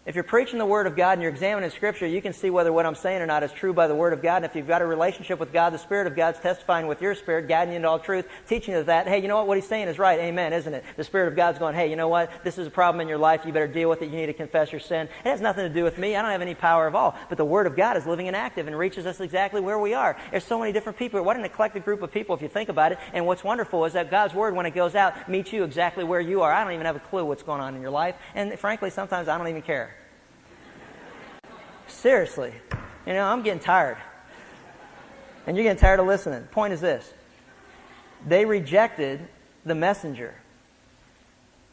[0.07, 2.73] If you're preaching the Word of God and you're examining Scripture, you can see whether
[2.73, 4.37] what I'm saying or not is true by the Word of God.
[4.37, 7.17] And if you've got a relationship with God, the Spirit of God's testifying with your
[7.17, 9.49] spirit, guiding you into all truth, teaching you that, hey, you know what?
[9.49, 10.21] What He's saying is right.
[10.21, 10.85] Amen, isn't it?
[10.97, 12.31] The Spirit of God's going, hey, you know what?
[12.45, 13.41] This is a problem in your life.
[13.45, 14.11] You better deal with it.
[14.11, 15.09] You need to confess your sin.
[15.25, 16.15] It has nothing to do with me.
[16.15, 17.17] I don't have any power at all.
[17.29, 19.95] But the Word of God is living and active and reaches us exactly where we
[19.95, 20.17] are.
[20.31, 21.21] There's so many different people.
[21.25, 22.99] What an eclectic group of people if you think about it.
[23.13, 26.21] And what's wonderful is that God's Word, when it goes out, meets you exactly where
[26.21, 26.53] you are.
[26.53, 28.15] I don't even have a clue what's going on in your life.
[28.37, 29.96] And frankly, sometimes I don't even care.
[32.03, 32.53] Seriously.
[33.07, 33.97] You know, I'm getting tired.
[35.47, 36.43] And you're getting tired of listening.
[36.45, 37.11] Point is this.
[38.27, 39.21] They rejected
[39.65, 40.35] the messenger.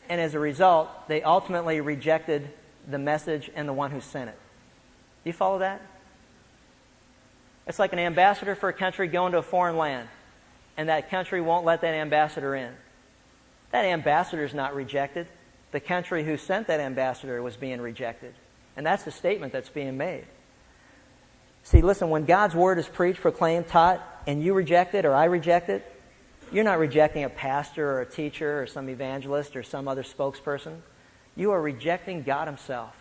[0.09, 2.49] And as a result, they ultimately rejected
[2.89, 4.38] the message and the one who sent it.
[5.24, 5.82] Do you follow that?
[7.65, 10.09] It's like an ambassador for a country going to a foreign land,
[10.76, 12.74] and that country won't let that ambassador in.
[13.71, 15.28] That ambassador is not rejected.
[15.71, 18.34] The country who sent that ambassador was being rejected.
[18.76, 20.26] And that's the statement that's being made.
[21.63, 25.26] See, listen, when God's word is preached, proclaimed, taught, and you reject it or I
[25.26, 25.89] reject it,
[26.51, 30.78] you're not rejecting a pastor or a teacher or some evangelist or some other spokesperson.
[31.36, 32.93] You are rejecting God Himself.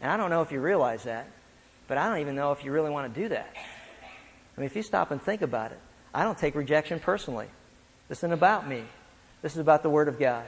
[0.00, 1.26] And I don't know if you realize that,
[1.88, 3.54] but I don't even know if you really want to do that.
[3.54, 5.78] I mean, if you stop and think about it,
[6.14, 7.48] I don't take rejection personally.
[8.08, 8.84] This isn't about me.
[9.42, 10.46] This is about the Word of God.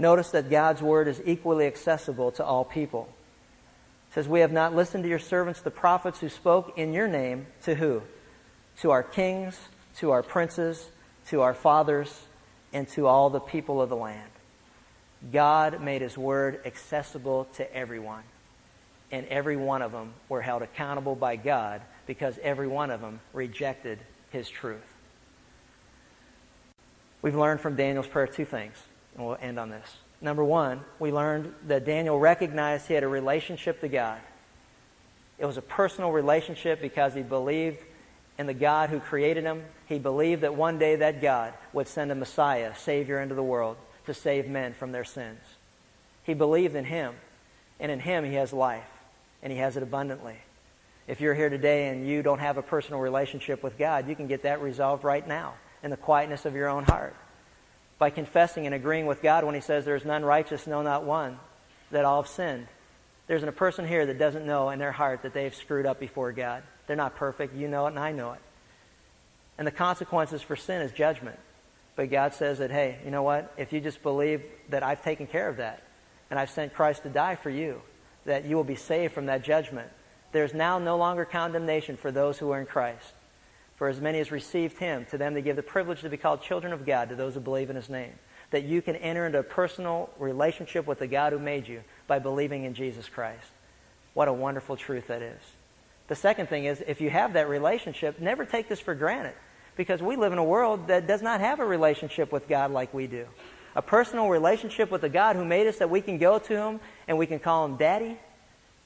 [0.00, 3.06] Notice that God's word is equally accessible to all people.
[4.08, 7.06] It says, We have not listened to your servants, the prophets who spoke in your
[7.06, 8.00] name, to who?
[8.80, 9.60] To our kings,
[9.98, 10.82] to our princes,
[11.26, 12.10] to our fathers,
[12.72, 14.30] and to all the people of the land.
[15.30, 18.22] God made his word accessible to everyone.
[19.12, 23.20] And every one of them were held accountable by God because every one of them
[23.34, 23.98] rejected
[24.30, 24.80] his truth.
[27.20, 28.76] We've learned from Daniel's prayer two things.
[29.16, 29.86] And we'll end on this.
[30.20, 34.18] Number one, we learned that Daniel recognized he had a relationship to God.
[35.38, 37.78] It was a personal relationship because he believed
[38.38, 39.64] in the God who created him.
[39.86, 43.78] He believed that one day that God would send a Messiah, Savior into the world
[44.06, 45.40] to save men from their sins.
[46.24, 47.14] He believed in him,
[47.78, 48.84] and in him he has life,
[49.42, 50.36] and he has it abundantly.
[51.08, 54.26] If you're here today and you don't have a personal relationship with God, you can
[54.26, 57.16] get that resolved right now in the quietness of your own heart
[58.00, 61.04] by confessing and agreeing with God when He says, There is none righteous, no, not
[61.04, 61.38] one,
[61.92, 62.66] that all have sinned.
[63.28, 66.32] There's a person here that doesn't know in their heart that they've screwed up before
[66.32, 66.64] God.
[66.88, 67.54] They're not perfect.
[67.54, 68.40] You know it, and I know it.
[69.58, 71.38] And the consequences for sin is judgment.
[71.94, 73.52] But God says that, hey, you know what?
[73.58, 75.82] If you just believe that I've taken care of that,
[76.30, 77.82] and I've sent Christ to die for you,
[78.24, 79.88] that you will be saved from that judgment.
[80.32, 83.12] There's now no longer condemnation for those who are in Christ.
[83.80, 86.42] For as many as received him, to them they give the privilege to be called
[86.42, 88.12] children of God, to those who believe in his name.
[88.50, 92.18] that you can enter into a personal relationship with the God who made you by
[92.18, 93.46] believing in Jesus Christ.
[94.12, 95.40] What a wonderful truth that is.
[96.08, 99.32] The second thing is, if you have that relationship, never take this for granted
[99.76, 102.92] because we live in a world that does not have a relationship with God like
[102.92, 103.24] we do.
[103.74, 106.80] A personal relationship with the God who made us that we can go to Him
[107.08, 108.18] and we can call Him Daddy,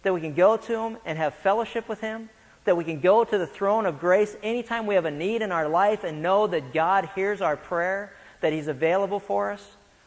[0.04, 2.28] that we can go to Him and have fellowship with Him,
[2.64, 5.52] that we can go to the throne of grace anytime we have a need in
[5.52, 9.64] our life and know that God hears our prayer, that He's available for us.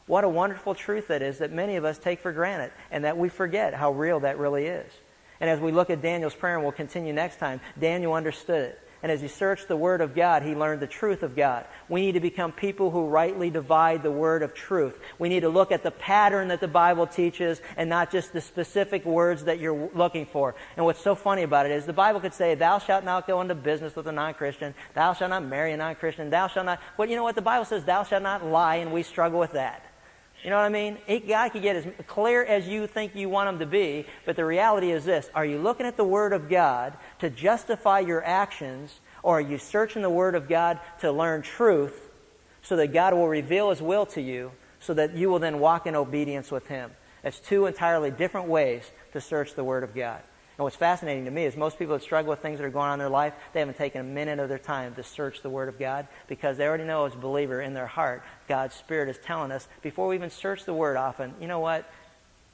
[0.08, 3.18] What a wonderful truth that is that many of us take for granted and that
[3.18, 4.92] we forget how real that really is.
[5.40, 8.87] And as we look at Daniel's prayer, and we'll continue next time, Daniel understood it.
[9.04, 11.66] And as he searched the Word of God, he learned the truth of God.
[11.88, 14.98] We need to become people who rightly divide the Word of truth.
[15.20, 18.42] We need to look at the pattern that the Bible teaches and not just the
[18.42, 20.56] specific words that you're looking for.
[20.76, 23.42] And what's so funny about it is the Bible could say, Thou shalt not go
[23.42, 26.66] into business with a non Christian, thou shalt not marry a non Christian, thou shalt
[26.66, 26.80] not.
[26.98, 27.36] But you know what?
[27.36, 29.87] The Bible says, Thou shalt not lie, and we struggle with that.
[30.44, 30.98] You know what I mean?
[31.28, 34.46] God can get as clear as you think you want him to be, but the
[34.46, 35.30] reality is this.
[35.34, 39.58] Are you looking at the Word of God to justify your actions, or are you
[39.58, 42.00] searching the Word of God to learn truth
[42.62, 45.88] so that God will reveal His will to you so that you will then walk
[45.88, 46.92] in obedience with Him?
[47.24, 48.84] That's two entirely different ways
[49.14, 50.22] to search the Word of God.
[50.58, 52.88] And what's fascinating to me is most people that struggle with things that are going
[52.88, 55.52] on in their life, they haven't taken a minute of their time to search the
[55.52, 59.10] Word of God because they already know as a believer in their heart, God's Spirit
[59.10, 61.88] is telling us before we even search the Word often, you know what?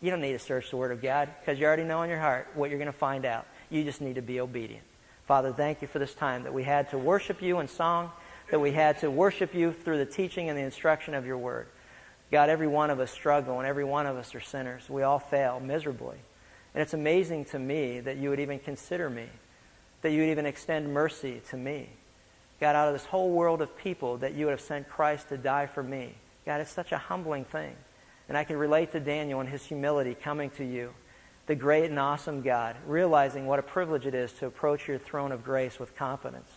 [0.02, 2.20] You don't need to search the Word of God because you already know in your
[2.20, 3.48] heart what you're going to find out.
[3.70, 4.84] You just need to be obedient.
[5.26, 8.12] Father, thank you for this time that we had to worship you in song,
[8.52, 11.68] that we had to worship you through the teaching and the instruction of your Word.
[12.32, 14.90] God, every one of us struggle and every one of us are sinners.
[14.90, 16.18] We all fail miserably.
[16.74, 19.28] And it's amazing to me that you would even consider me,
[20.02, 21.90] that you would even extend mercy to me.
[22.60, 25.38] God, out of this whole world of people, that you would have sent Christ to
[25.38, 26.14] die for me.
[26.46, 27.76] God, it's such a humbling thing.
[28.28, 30.94] And I can relate to Daniel and his humility coming to you,
[31.46, 35.32] the great and awesome God, realizing what a privilege it is to approach your throne
[35.32, 36.50] of grace with confidence.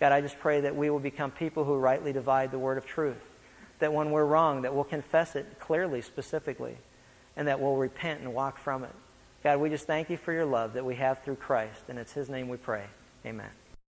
[0.00, 2.86] God, I just pray that we will become people who rightly divide the word of
[2.86, 3.20] truth.
[3.80, 6.76] That when we're wrong, that we'll confess it clearly, specifically,
[7.36, 8.94] and that we'll repent and walk from it.
[9.44, 12.12] God, we just thank you for your love that we have through Christ, and it's
[12.12, 12.86] His name we pray.
[13.26, 13.50] Amen.